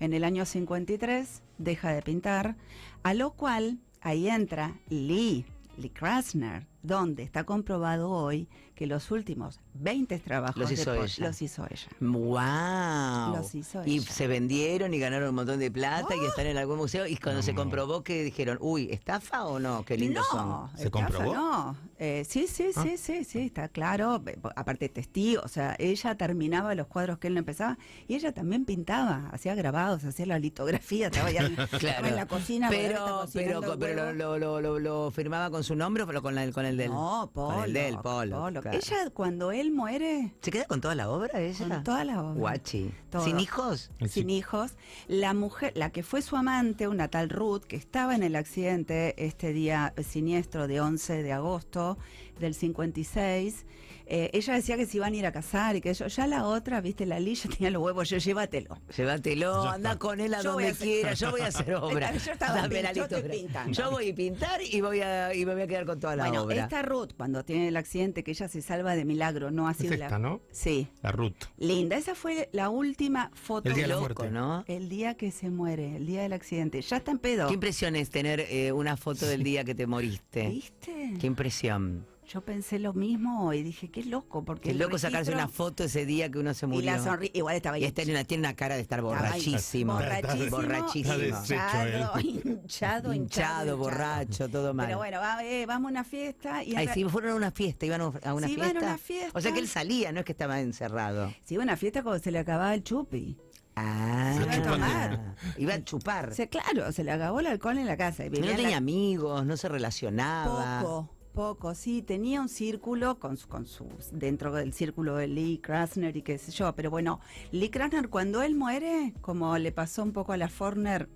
En 0.00 0.14
el 0.14 0.24
año 0.24 0.44
53 0.44 1.42
deja 1.58 1.92
de 1.92 2.02
pintar, 2.02 2.56
a 3.04 3.14
lo 3.14 3.34
cual 3.34 3.78
ahí 4.02 4.28
entra 4.28 4.74
Lee, 4.88 5.44
Lee 5.76 5.90
Krasner, 5.90 6.66
donde 6.82 7.22
está 7.22 7.44
comprobado 7.44 8.10
hoy 8.10 8.48
que 8.74 8.86
los 8.86 9.10
últimos 9.10 9.60
20 9.74 10.18
trabajos 10.20 10.56
Los 10.56 10.72
hizo 10.72 10.92
de 10.92 11.04
ella. 11.04 11.26
los 11.28 11.42
hizo 11.42 11.64
ella. 11.70 11.88
¡Wow! 12.00 13.36
Los 13.36 13.54
hizo 13.54 13.82
y 13.86 13.96
ella. 13.98 14.10
Se 14.12 14.26
vendieron 14.26 14.92
y 14.94 14.98
ganaron 14.98 15.28
un 15.28 15.34
montón 15.34 15.58
de 15.58 15.70
plata 15.70 16.14
y 16.16 16.24
están 16.26 16.46
en 16.46 16.56
algún 16.56 16.78
museo. 16.78 17.06
Y 17.06 17.16
cuando 17.16 17.42
se 17.42 17.54
comprobó 17.54 18.02
que 18.02 18.24
dijeron, 18.24 18.58
uy, 18.60 18.88
¿estafa 18.90 19.44
o 19.44 19.58
no? 19.58 19.84
Qué 19.84 19.96
lindos 19.96 20.26
no, 20.32 20.68
son. 20.70 20.76
¿Se 20.78 20.84
estafa 20.86 21.06
comprobó? 21.06 21.34
No, 21.34 21.76
Eh, 21.98 22.24
sí, 22.28 22.46
sí, 22.48 22.70
Ah. 22.74 22.82
sí, 22.82 22.96
sí, 22.96 23.24
sí, 23.24 23.38
está 23.40 23.68
claro. 23.68 24.18
Be- 24.18 24.36
Aparte 24.56 24.88
testigo, 24.88 25.42
o 25.44 25.48
sea, 25.48 25.76
ella 25.78 26.16
terminaba 26.16 26.74
los 26.74 26.88
cuadros 26.88 27.18
que 27.18 27.28
él 27.28 27.34
no 27.34 27.38
empezaba 27.40 27.78
y 28.08 28.14
ella 28.16 28.32
también 28.32 28.64
pintaba, 28.64 29.28
hacía 29.32 29.54
grabados, 29.54 30.02
hacía 30.04 30.26
la 30.26 30.38
litografía, 30.40 31.06
estaba 31.06 31.30
ya 31.30 31.42
en 31.42 31.56
la 32.16 32.26
cocina. 32.26 32.68
Pero, 32.70 33.26
pero, 33.32 33.60
pero 33.78 34.12
lo, 34.12 34.38
lo, 34.38 34.60
lo- 34.60 34.78
lo 34.80 35.10
firmaba 35.12 35.50
con 35.50 35.62
su 35.62 35.76
nombre 35.76 36.02
o 36.02 36.22
con, 36.22 36.34
la- 36.34 36.50
con 36.50 36.66
el 36.66 36.71
el 36.72 36.76
del. 36.78 36.90
No, 36.90 37.30
Pollock. 37.32 37.54
Con 37.54 37.64
el 37.64 37.72
del 37.72 37.98
Pollock, 37.98 38.40
Pollock. 38.40 38.62
claro. 38.62 38.78
Ella, 38.78 39.10
cuando 39.10 39.52
él 39.52 39.70
muere, 39.72 40.34
¿Se 40.42 40.50
queda 40.50 40.64
con 40.64 40.80
toda 40.80 40.94
la 40.94 41.08
obra 41.10 41.40
ella? 41.40 41.68
con 41.68 41.84
toda 41.84 42.04
la 42.04 42.22
obra. 42.22 42.38
Guachi. 42.40 42.92
Todo. 43.10 43.24
¿Sin 43.24 43.38
hijos? 43.40 43.90
sin 44.08 44.30
hijos. 44.30 44.72
La 45.08 45.34
mujer, 45.34 45.72
la 45.76 45.90
que 45.90 46.02
fue 46.02 46.22
su 46.22 46.36
amante, 46.36 46.88
una 46.88 47.08
tal 47.08 47.30
Ruth, 47.30 47.62
que 47.62 47.76
estaba 47.76 48.14
en 48.14 48.22
el 48.22 48.36
accidente 48.36 49.14
este 49.24 49.52
día 49.52 49.94
siniestro 50.02 50.66
de 50.66 50.80
11 50.80 51.22
de 51.22 51.32
agosto 51.32 51.98
del 52.40 52.54
56, 52.54 53.64
eh, 54.14 54.28
ella 54.34 54.52
decía 54.54 54.76
que 54.76 54.84
se 54.84 54.98
iban 54.98 55.14
a 55.14 55.16
ir 55.16 55.24
a 55.24 55.32
casar 55.32 55.74
y 55.74 55.80
que 55.80 55.94
yo, 55.94 56.06
ya 56.06 56.26
la 56.26 56.44
otra, 56.46 56.82
viste, 56.82 57.06
la 57.06 57.18
Lilla 57.18 57.48
tenía 57.48 57.70
los 57.70 57.82
huevos, 57.82 58.10
yo 58.10 58.18
llévatelo. 58.18 58.78
Llévatelo, 58.94 59.64
Ya 59.64 59.72
anda 59.72 59.90
está. 59.92 59.98
con 59.98 60.20
él 60.20 60.34
a 60.34 60.42
Yo 60.42 60.52
voy 60.52 60.64
a 60.64 60.66
donde 60.66 60.70
hacer- 60.84 60.86
quiera, 60.86 61.14
yo 61.14 61.30
voy 61.30 61.40
a 61.40 61.46
hacer 61.46 61.74
obra. 61.76 62.12
Yo 62.16 62.32
estaba 62.32 62.54
Dame 62.62 62.82
yo 62.94 63.04
estoy 63.04 63.22
litura. 63.22 63.34
pintando. 63.34 63.72
Yo 63.72 63.90
voy 63.90 64.10
a 64.10 64.14
pintar 64.14 64.60
y 64.62 64.80
voy 64.82 65.00
a, 65.00 65.34
y 65.34 65.46
me 65.46 65.54
voy 65.54 65.62
a 65.62 65.66
quedar 65.66 65.86
con 65.86 65.98
toda 65.98 66.14
la 66.16 66.24
bueno, 66.28 66.42
obra. 66.42 66.62
esta 66.64 66.82
Ruth, 66.82 67.12
cuando 67.16 67.42
tiene 67.44 67.68
el 67.68 67.76
accidente, 67.76 68.22
que 68.22 68.32
ella 68.32 68.48
se 68.48 68.60
salva 68.60 68.94
de 68.94 69.04
milagro, 69.04 69.50
no 69.50 69.66
ha 69.66 69.70
Es 69.72 69.78
sido 69.78 69.94
esta, 69.94 70.10
la... 70.10 70.18
¿no? 70.18 70.40
Sí, 70.50 70.88
La 71.02 71.10
Ruth. 71.12 71.32
linda. 71.56 71.96
Esa 71.96 72.14
fue 72.14 72.50
la 72.52 72.68
última 72.68 73.30
foto 73.34 73.68
El 73.70 73.74
día 73.76 73.84
de 73.84 73.88
la 73.88 73.94
loco, 73.94 74.14
muerte. 74.24 74.30
¿no? 74.30 74.64
El 74.68 74.88
día 74.90 75.14
que 75.14 75.30
se 75.30 75.48
muere, 75.50 75.96
el 75.96 76.06
día 76.06 76.22
del 76.22 76.34
accidente. 76.34 76.82
Ya 76.82 76.98
está 76.98 77.10
en 77.12 77.18
pedo. 77.18 77.48
Qué 77.48 77.54
impresión 77.54 77.96
es 77.96 78.10
tener 78.10 78.40
eh, 78.40 78.72
una 78.72 78.96
foto 78.98 79.26
del 79.26 79.42
día 79.42 79.64
que 79.64 79.74
te 79.74 79.86
moriste. 79.86 80.48
¿Viste? 80.48 81.14
Qué 81.18 81.26
impresión. 81.26 82.06
Yo 82.32 82.40
pensé 82.40 82.78
lo 82.78 82.94
mismo 82.94 83.52
y 83.52 83.62
dije, 83.62 83.90
qué 83.90 84.02
loco, 84.04 84.42
porque 84.42 84.70
Qué 84.70 84.74
loco 84.74 84.96
sacarse 84.96 85.32
una 85.34 85.48
foto 85.48 85.84
ese 85.84 86.06
día 86.06 86.30
que 86.30 86.38
uno 86.38 86.54
se 86.54 86.64
Y 86.64 86.68
murió. 86.70 86.92
la 86.92 86.98
sonri 87.02 87.30
igual 87.34 87.56
estaba 87.56 87.78
Y 87.78 87.82
ahí. 87.82 87.88
este 87.88 88.04
tiene 88.04 88.18
una, 88.18 88.24
tiene 88.24 88.40
una 88.48 88.56
cara 88.56 88.74
de 88.76 88.80
estar 88.80 89.02
borrachísimo. 89.02 89.92
Borrachísimo. 89.94 90.50
Borrachísimo. 90.56 91.14
y 91.18 91.26
Hinchado, 91.26 92.20
hinchado, 92.20 92.20
hinchado, 92.20 93.14
Hinchado, 93.14 93.76
borracho, 93.76 94.48
todo 94.48 94.72
mal. 94.72 94.86
Pero 94.86 94.98
bueno, 94.98 95.18
va- 95.20 95.44
eh, 95.44 95.66
vamos 95.66 95.88
a 95.88 95.92
una 95.92 96.04
fiesta 96.04 96.64
y 96.64 96.74
Ay, 96.74 96.88
sí, 96.94 97.04
fueron 97.04 97.32
a 97.32 97.34
una 97.34 97.50
fiesta, 97.50 97.84
iban 97.84 98.00
a 98.00 98.34
una 98.34 98.46
Sí, 98.48 98.54
fiesta. 98.54 98.70
iban 98.72 98.76
a 98.84 98.86
una 98.88 98.98
fiesta. 98.98 99.38
O 99.38 99.40
sea 99.42 99.52
que 99.52 99.58
él 99.58 99.68
salía, 99.68 100.10
no 100.12 100.20
es 100.20 100.24
que 100.24 100.32
estaba 100.32 100.58
encerrado. 100.60 101.34
se 101.44 101.54
iba 101.54 101.62
a 101.62 101.66
una 101.66 101.76
fiesta 101.76 102.02
cuando 102.02 102.22
se 102.22 102.30
le 102.30 102.38
acababa 102.38 102.72
el 102.74 102.82
chupi. 102.82 103.36
Ah, 103.76 104.34
Se 104.38 104.42
iba 104.44 104.54
a 104.54 104.62
tomar. 104.72 105.34
Iba 105.58 105.74
a 105.74 105.84
chupar. 105.84 106.34
Se, 106.34 106.48
claro, 106.48 106.92
se 106.92 107.04
le 107.04 107.10
acabó 107.10 107.40
el 107.40 107.46
alcohol 107.46 107.76
en 107.78 107.86
la 107.86 107.96
casa. 107.96 108.24
Y 108.24 108.28
Y 108.28 108.30
no 108.30 108.36
en 108.38 108.50
la- 108.50 108.56
tenía 108.56 108.76
amigos, 108.78 109.44
no 109.44 109.56
se 109.56 109.68
relacionaba. 109.68 110.80
Poco, 110.82 111.10
poco, 111.32 111.74
sí, 111.74 112.02
tenía 112.02 112.40
un 112.40 112.48
círculo 112.48 113.18
con, 113.18 113.36
su- 113.36 113.48
con 113.48 113.66
sus, 113.66 114.10
dentro 114.12 114.52
del 114.54 114.72
círculo 114.72 115.16
de 115.16 115.28
Lee 115.28 115.58
Krasner 115.58 116.16
y 116.16 116.22
qué 116.22 116.38
sé 116.38 116.52
yo, 116.52 116.74
pero 116.74 116.90
bueno, 116.90 117.20
Lee 117.50 117.70
Krasner 117.70 118.08
cuando 118.08 118.42
él 118.42 118.54
muere, 118.54 119.14
como 119.20 119.56
le 119.58 119.72
pasó 119.72 120.02
un 120.02 120.12
poco 120.12 120.32
a 120.32 120.36
la 120.36 120.48
Forner 120.48 121.08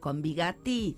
con 0.00 0.22
Bigatti, 0.22 0.96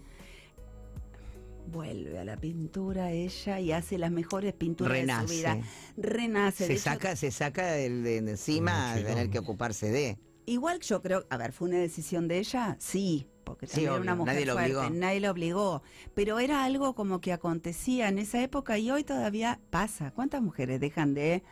vuelve 1.70 2.18
a 2.18 2.24
la 2.24 2.36
pintura 2.36 3.12
ella 3.12 3.60
y 3.60 3.72
hace 3.72 3.98
las 3.98 4.10
mejores 4.10 4.54
pinturas 4.54 5.06
de 5.06 5.12
su 5.26 5.26
vida. 5.34 5.58
Renace. 5.96 6.64
de 6.64 6.68
Se 6.68 6.72
hecho, 6.74 6.82
saca, 6.84 7.16
se 7.16 7.30
saca 7.30 7.72
del- 7.72 8.02
de, 8.02 8.22
de 8.22 8.30
encima 8.30 8.94
de 8.94 9.04
tener 9.04 9.30
que 9.30 9.38
ocuparse 9.38 9.90
de. 9.90 10.18
Igual 10.46 10.80
yo 10.80 11.02
creo, 11.02 11.26
a 11.28 11.36
ver, 11.36 11.52
¿fue 11.52 11.68
una 11.68 11.76
decisión 11.78 12.26
de 12.26 12.38
ella? 12.38 12.76
Sí, 12.80 13.26
porque 13.48 13.66
Sí, 13.66 13.86
también 13.86 13.92
era 13.94 14.00
una 14.00 14.14
mujer 14.14 14.34
nadie 14.34 14.46
lo 14.46 14.52
fuerte, 14.54 14.76
obligó. 14.76 14.90
nadie 14.90 15.20
la 15.20 15.30
obligó, 15.30 15.82
pero 16.14 16.38
era 16.38 16.64
algo 16.64 16.94
como 16.94 17.20
que 17.20 17.32
acontecía 17.32 18.08
en 18.08 18.18
esa 18.18 18.42
época 18.42 18.78
y 18.78 18.90
hoy 18.90 19.04
todavía 19.04 19.60
pasa. 19.70 20.10
¿Cuántas 20.12 20.42
mujeres 20.42 20.80
dejan 20.80 21.14
de 21.14 21.42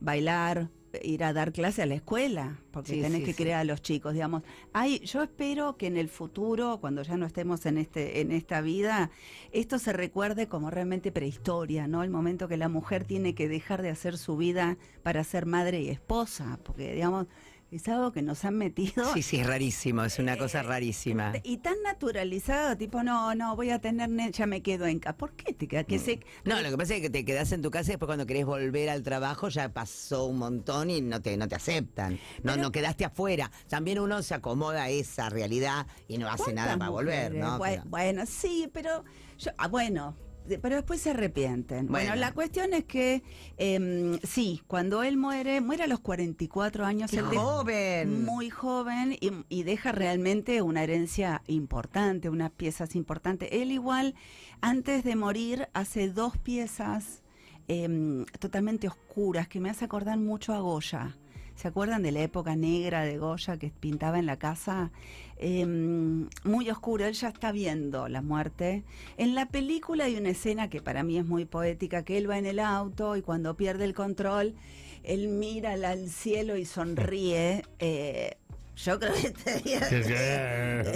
bailar, 0.00 0.70
ir 1.02 1.24
a 1.24 1.32
dar 1.32 1.52
clase 1.52 1.82
a 1.82 1.86
la 1.86 1.94
escuela? 1.94 2.60
Porque 2.70 2.92
Sí, 2.94 3.00
tenés 3.02 3.18
sí, 3.20 3.24
que 3.24 3.32
sí. 3.34 3.42
crear 3.42 3.60
a 3.60 3.64
los 3.64 3.82
chicos, 3.82 4.12
digamos. 4.14 4.42
Ay, 4.72 5.00
yo 5.00 5.22
espero 5.22 5.76
que 5.76 5.86
en 5.86 5.96
el 5.96 6.08
futuro, 6.08 6.78
cuando 6.80 7.02
ya 7.02 7.16
no 7.16 7.26
estemos 7.26 7.66
en 7.66 7.78
este 7.78 8.20
en 8.20 8.32
esta 8.32 8.60
vida, 8.62 9.10
esto 9.52 9.78
se 9.78 9.92
recuerde 9.92 10.48
como 10.48 10.70
realmente 10.70 11.12
prehistoria, 11.12 11.86
¿no? 11.88 12.02
El 12.02 12.10
momento 12.10 12.48
que 12.48 12.56
la 12.56 12.68
mujer 12.68 13.04
tiene 13.04 13.34
que 13.34 13.48
dejar 13.48 13.82
de 13.82 13.90
hacer 13.90 14.16
su 14.18 14.36
vida 14.36 14.76
para 15.02 15.24
ser 15.24 15.46
madre 15.46 15.80
y 15.82 15.88
esposa, 15.90 16.58
porque 16.62 16.92
digamos 16.94 17.26
es 17.70 17.88
algo 17.88 18.12
que 18.12 18.22
nos 18.22 18.44
han 18.44 18.56
metido 18.56 19.12
Sí, 19.12 19.22
sí, 19.22 19.38
es 19.40 19.46
rarísimo, 19.46 20.04
es 20.04 20.18
una 20.18 20.36
cosa 20.38 20.62
rarísima. 20.62 21.32
y 21.42 21.56
tan 21.58 21.74
naturalizado, 21.82 22.76
tipo, 22.76 23.02
no, 23.02 23.34
no, 23.34 23.56
voy 23.56 23.70
a 23.70 23.80
tener, 23.80 24.08
ne- 24.08 24.30
ya 24.30 24.46
me 24.46 24.62
quedo 24.62 24.86
en 24.86 24.98
casa. 25.00 25.16
¿Por 25.16 25.32
qué 25.32 25.52
te 25.52 25.66
quedas? 25.66 25.84
Que 25.86 25.98
se, 25.98 26.20
No, 26.44 26.60
lo 26.62 26.70
que 26.70 26.76
pasa 26.76 26.94
es 26.94 27.00
que 27.02 27.10
te 27.10 27.24
quedás 27.24 27.50
en 27.52 27.62
tu 27.62 27.70
casa 27.70 27.90
y 27.90 27.92
después 27.94 28.06
cuando 28.06 28.24
querés 28.26 28.46
volver 28.46 28.88
al 28.88 29.02
trabajo 29.02 29.48
ya 29.48 29.68
pasó 29.72 30.26
un 30.26 30.38
montón 30.38 30.90
y 30.90 31.00
no 31.00 31.20
te, 31.20 31.36
no 31.36 31.48
te 31.48 31.56
aceptan. 31.56 32.14
No, 32.42 32.52
Pero- 32.52 32.62
no 32.62 32.72
quedaste 32.72 33.04
afuera. 33.04 33.50
También 33.68 33.98
uno 33.98 34.22
se 34.22 34.34
acomoda 34.34 34.84
a 34.84 34.88
esa 34.90 35.28
realidad 35.28 35.86
y 36.08 36.18
no 36.18 36.28
hace 36.28 36.52
nada 36.52 36.68
¿Cuántas 36.68 36.78
para 36.78 36.90
volver? 36.90 37.34
¿no? 37.34 37.58
Bueno, 37.58 37.82
Pero- 37.82 37.90
bueno, 37.90 38.22
sí, 38.26 38.70
pero 38.72 39.04
yo, 39.38 39.50
ah, 39.58 39.68
bueno, 39.68 40.16
pero 40.62 40.76
después 40.76 41.00
se 41.00 41.10
arrepienten. 41.10 41.86
Bueno, 41.88 42.08
Bueno. 42.10 42.20
la 42.20 42.32
cuestión 42.32 42.72
es 42.74 42.84
que 42.84 43.22
em, 43.56 44.18
sí, 44.22 44.62
cuando 44.66 45.02
él 45.02 45.16
muere, 45.16 45.60
muere 45.60 45.84
a 45.84 45.86
los 45.86 46.00
44 46.00 46.84
años, 46.84 47.10
¡Qué 47.10 47.18
él 47.18 47.24
joven! 47.24 48.24
muy 48.24 48.50
joven 48.50 49.16
y, 49.20 49.30
y 49.48 49.62
deja 49.64 49.92
realmente 49.92 50.62
una 50.62 50.82
herencia 50.82 51.42
importante, 51.46 52.28
unas 52.30 52.50
piezas 52.50 52.94
importantes. 52.96 53.48
Él 53.52 53.72
igual, 53.72 54.14
antes 54.60 55.04
de 55.04 55.16
morir, 55.16 55.68
hace 55.74 56.08
dos 56.08 56.36
piezas 56.38 57.22
em, 57.68 58.24
totalmente 58.38 58.86
oscuras 58.88 59.48
que 59.48 59.58
me 59.60 59.70
hace 59.70 59.84
acordar 59.84 60.18
mucho 60.18 60.54
a 60.54 60.60
Goya. 60.60 61.16
¿Se 61.56 61.68
acuerdan 61.68 62.02
de 62.02 62.12
la 62.12 62.20
época 62.22 62.54
negra 62.54 63.02
de 63.02 63.16
Goya 63.18 63.56
que 63.56 63.70
pintaba 63.70 64.18
en 64.18 64.26
la 64.26 64.36
casa? 64.38 64.90
Em, 65.38 66.28
muy 66.44 66.68
oscuro, 66.70 67.06
él 67.06 67.14
ya 67.14 67.28
está 67.28 67.50
viendo 67.50 68.08
la 68.08 68.20
muerte. 68.22 68.84
En 69.16 69.34
la 69.34 69.46
película 69.48 70.04
hay 70.04 70.16
una 70.16 70.30
escena 70.30 70.68
que 70.68 70.82
para 70.82 71.02
mí 71.02 71.16
es 71.18 71.24
muy 71.26 71.46
poética, 71.46 72.04
que 72.04 72.18
él 72.18 72.28
va 72.28 72.36
en 72.38 72.46
el 72.46 72.58
auto 72.58 73.16
y 73.16 73.22
cuando 73.22 73.56
pierde 73.56 73.84
el 73.84 73.94
control, 73.94 74.54
él 75.02 75.28
mira 75.28 75.72
al- 75.72 76.08
cielo 76.10 76.56
y 76.58 76.66
sonríe. 76.66 77.62
Eh, 77.78 78.36
yo 78.76 78.98
creo 79.00 79.12
que 79.14 79.26
este 79.28 79.60
día- 79.60 80.92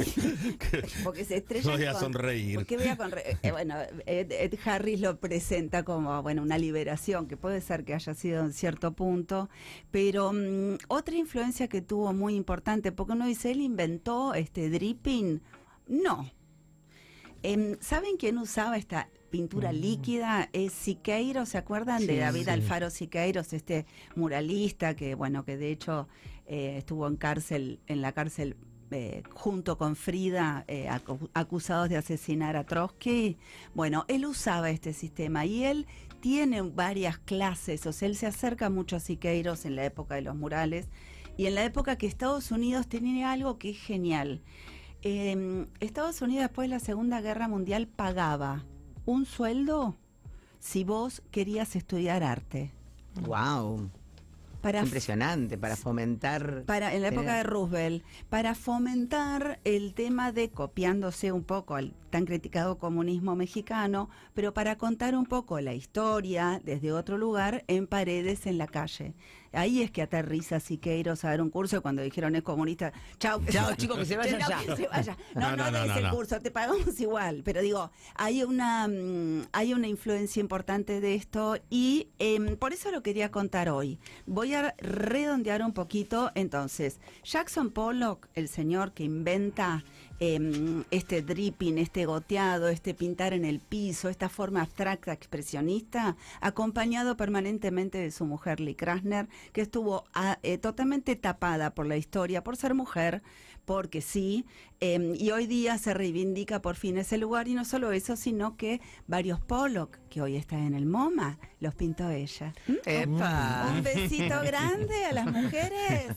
porque 1.05 1.25
se 1.25 1.37
estrella 1.39 1.71
Voy 1.73 1.85
a 1.85 1.93
con- 1.93 2.01
sonreír. 2.01 2.55
¿Por 2.57 2.67
qué 2.67 2.77
voy 2.77 2.87
a 2.89 2.97
sonreír? 2.97 3.39
Eh, 3.43 3.51
bueno, 3.53 3.77
Ed, 4.07 4.31
Ed 4.33 4.55
Harris 4.65 5.01
lo 5.01 5.19
presenta 5.19 5.83
como 5.83 6.23
bueno 6.23 6.43
una 6.43 6.59
liberación, 6.59 7.27
que 7.27 7.37
puede 7.37 7.61
ser 7.61 7.85
que 7.85 7.95
haya 7.95 8.15
sido 8.15 8.45
en 8.45 8.53
cierto 8.53 8.93
punto, 8.93 9.49
pero 9.91 10.33
mm, 10.33 10.77
otra 10.89 11.15
influencia 11.17 11.69
que 11.69 11.81
tuvo 11.83 12.13
muy 12.13 12.35
importante, 12.35 12.93
porque 12.93 13.13
uno 13.13 13.27
dice, 13.27 13.51
él 13.51 13.61
inventó 13.61 14.35
este 14.35 14.69
dripping, 14.71 15.41
no. 15.89 16.31
Em, 17.43 17.77
¿Saben 17.81 18.17
quién 18.19 18.37
usaba 18.37 18.77
esta 18.77 19.09
pintura 19.31 19.73
líquida? 19.73 20.51
Es 20.53 20.73
Siqueiros, 20.75 21.49
¿se 21.49 21.57
acuerdan 21.59 22.07
de 22.07 22.19
David 22.19 22.45
sí. 22.45 22.51
Alfaro 22.51 22.91
Siqueiros, 22.91 23.53
este 23.55 23.87
muralista 24.15 24.95
que 24.95 25.15
bueno 25.15 25.45
que 25.45 25.57
de 25.57 25.71
hecho 25.71 26.07
eh, 26.51 26.77
estuvo 26.79 27.07
en 27.07 27.17
cárcel, 27.17 27.79
en 27.87 28.03
la 28.03 28.11
cárcel 28.13 28.57
eh, 28.91 29.23
junto 29.33 29.79
con 29.79 29.95
Frida, 29.95 30.65
eh, 30.67 30.89
acu- 30.91 31.31
acusados 31.33 31.89
de 31.89 31.97
asesinar 31.97 32.57
a 32.57 32.65
Trotsky. 32.65 33.37
Bueno, 33.73 34.05
él 34.09 34.27
usaba 34.27 34.71
este 34.71 34.93
sistema 34.93 35.47
y 35.47 35.63
él 35.65 35.87
tiene 36.21 36.61
varias 36.63 37.19
clases, 37.19 37.87
o 37.87 37.93
sea, 37.93 38.09
él 38.09 38.17
se 38.17 38.27
acerca 38.27 38.69
mucho 38.69 38.97
a 38.97 39.01
Siqueiros 39.01 39.65
en 39.65 39.77
la 39.77 39.85
época 39.85 40.17
de 40.17 40.23
los 40.23 40.35
murales 40.35 40.89
y 41.37 41.47
en 41.47 41.55
la 41.55 41.65
época 41.65 41.97
que 41.97 42.07
Estados 42.09 42.51
Unidos 42.51 42.89
tenía 42.89 43.31
algo 43.31 43.59
que 43.59 43.71
es 43.71 43.79
genial. 43.79 44.43
Eh, 45.03 45.67
Estados 45.79 46.21
Unidos 46.21 46.49
después 46.49 46.69
de 46.69 46.75
la 46.75 46.81
Segunda 46.81 47.21
Guerra 47.21 47.49
Mundial 47.49 47.87
pagaba 47.87 48.67
un 49.07 49.25
sueldo 49.25 49.97
si 50.59 50.85
vos 50.85 51.23
querías 51.31 51.77
estudiar 51.77 52.23
arte. 52.23 52.73
Wow. 53.23 53.89
Para 54.61 54.81
Impresionante, 54.81 55.57
para 55.57 55.77
fomentar. 55.77 56.65
para 56.67 56.95
en 56.95 57.03
la 57.03 57.09
época 57.09 57.37
de 57.37 57.43
Roosevelt 57.43 58.05
para 58.29 58.55
fomentar 58.55 59.59
el 59.65 59.95
tema 59.95 60.33
de 60.33 60.51
copiándose 60.51 61.33
un 61.33 61.45
poco 61.45 61.77
al 61.77 61.95
tan 62.11 62.27
criticado 62.27 62.79
comunismo 62.79 63.35
mexicano, 63.37 64.11
pero 64.35 64.53
para 64.53 64.77
contar 64.77 65.15
un 65.15 65.27
poco 65.27 65.61
la 65.61 65.75
historia 65.75 66.61
desde 66.65 66.93
otro 66.93 67.17
lugar 67.19 67.65
en 67.69 67.87
paredes 67.87 68.47
en 68.47 68.59
la 68.59 68.67
calle. 68.67 69.15
Ahí 69.53 69.83
es 69.83 69.91
que 69.91 70.01
aterriza 70.03 70.61
Siqueiros 70.61 71.25
a 71.25 71.31
dar 71.31 71.41
un 71.43 71.51
curso 71.51 71.83
cuando 71.83 72.03
dijeron 72.03 72.37
es 72.37 72.43
comunista, 72.43 72.93
chao, 73.19 73.41
chicos, 73.77 73.99
que 73.99 74.05
se 74.05 74.17
vayan 74.17 74.39
Chao, 74.41 74.49
ya. 74.51 74.59
que 74.65 74.77
se 74.77 74.87
vaya. 74.89 75.17
No, 75.35 75.41
No, 75.41 75.57
no, 75.57 75.71
no, 75.71 75.71
no, 75.73 75.87
no, 75.87 75.97
el 75.97 76.05
no. 76.05 76.11
curso, 76.15 76.41
te 76.41 76.51
pagamos 76.53 77.01
igual, 77.01 77.43
pero 77.45 77.61
digo, 77.61 77.91
hay 78.15 78.45
una 78.45 78.87
mm, 78.87 79.49
hay 79.53 79.75
una 79.75 79.89
influencia 79.89 80.41
importante 80.41 81.01
de 81.01 81.15
esto 81.17 81.57
y 81.69 82.09
em, 82.21 82.57
por 82.57 82.73
eso 82.73 82.91
lo 82.93 83.03
quería 83.03 83.31
contar 83.33 83.71
hoy. 83.71 83.99
Voy 84.27 84.55
a 84.55 84.75
redondear 84.79 85.63
un 85.63 85.73
poquito, 85.73 86.31
entonces, 86.37 87.01
Jackson 87.25 87.71
Pollock, 87.71 88.29
el 88.35 88.47
señor 88.49 88.93
que 88.93 89.03
inventa 89.05 89.85
em, 90.21 90.85
este 90.91 91.23
dripping, 91.23 91.79
este 91.79 92.05
goteado, 92.05 92.69
este 92.69 92.95
pintar 92.95 93.33
en 93.33 93.45
el 93.45 93.59
piso, 93.59 94.09
esta 94.09 94.29
forma 94.29 94.61
abstracta 94.63 95.13
expresionista, 95.13 96.17
acompañado 96.41 97.17
permanentemente 97.17 97.99
de 97.99 98.11
su 98.11 98.27
mujer 98.27 98.61
Lee 98.61 98.75
Krasner, 98.75 99.29
que 99.53 99.63
estuvo 99.63 100.05
ah, 100.15 100.39
eh, 100.43 100.59
totalmente 100.59 101.17
tapada 101.17 101.75
por 101.75 101.87
la 101.87 101.97
historia, 101.97 102.45
por 102.45 102.57
ser 102.57 102.75
mujer, 102.75 103.23
porque 103.71 104.01
sí, 104.01 104.47
em, 104.81 105.15
y 105.15 105.31
hoy 105.31 105.47
día 105.47 105.79
se 105.79 105.95
reivindica 105.95 106.61
por 106.61 106.75
fin 106.75 106.99
ese 106.99 107.19
lugar, 107.19 107.47
y 107.47 107.55
no 107.55 107.65
solo 107.65 107.93
eso, 107.93 108.17
sino 108.17 108.57
que 108.57 108.81
varios 109.07 109.41
Pollock, 109.41 109.97
que 110.09 110.21
hoy 110.21 110.35
están 110.35 110.67
en 110.67 110.75
el 110.75 110.87
MoMA, 110.87 111.39
los 111.61 111.77
pintó 111.77 112.11
ella. 112.11 112.53
¿Mm? 112.67 112.73
¡Epa! 112.85 113.73
Un 113.73 113.85
besito 113.85 114.41
grande 114.43 115.05
a 115.05 115.13
las 115.13 115.27
mujeres 115.27 116.17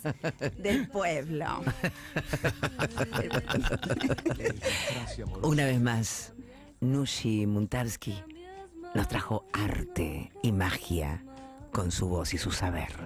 del 0.58 0.88
pueblo. 0.88 1.46
Una 5.44 5.66
vez 5.66 5.80
más, 5.80 6.34
Nushi 6.82 7.46
Muntarsky 7.46 8.16
nos 8.96 9.08
trajo 9.08 9.46
arte 9.54 10.32
y 10.42 10.52
magia 10.52 11.24
con 11.72 11.92
su 11.92 12.08
voz 12.10 12.34
y 12.34 12.39
su 12.39 12.50
saber. 12.50 12.94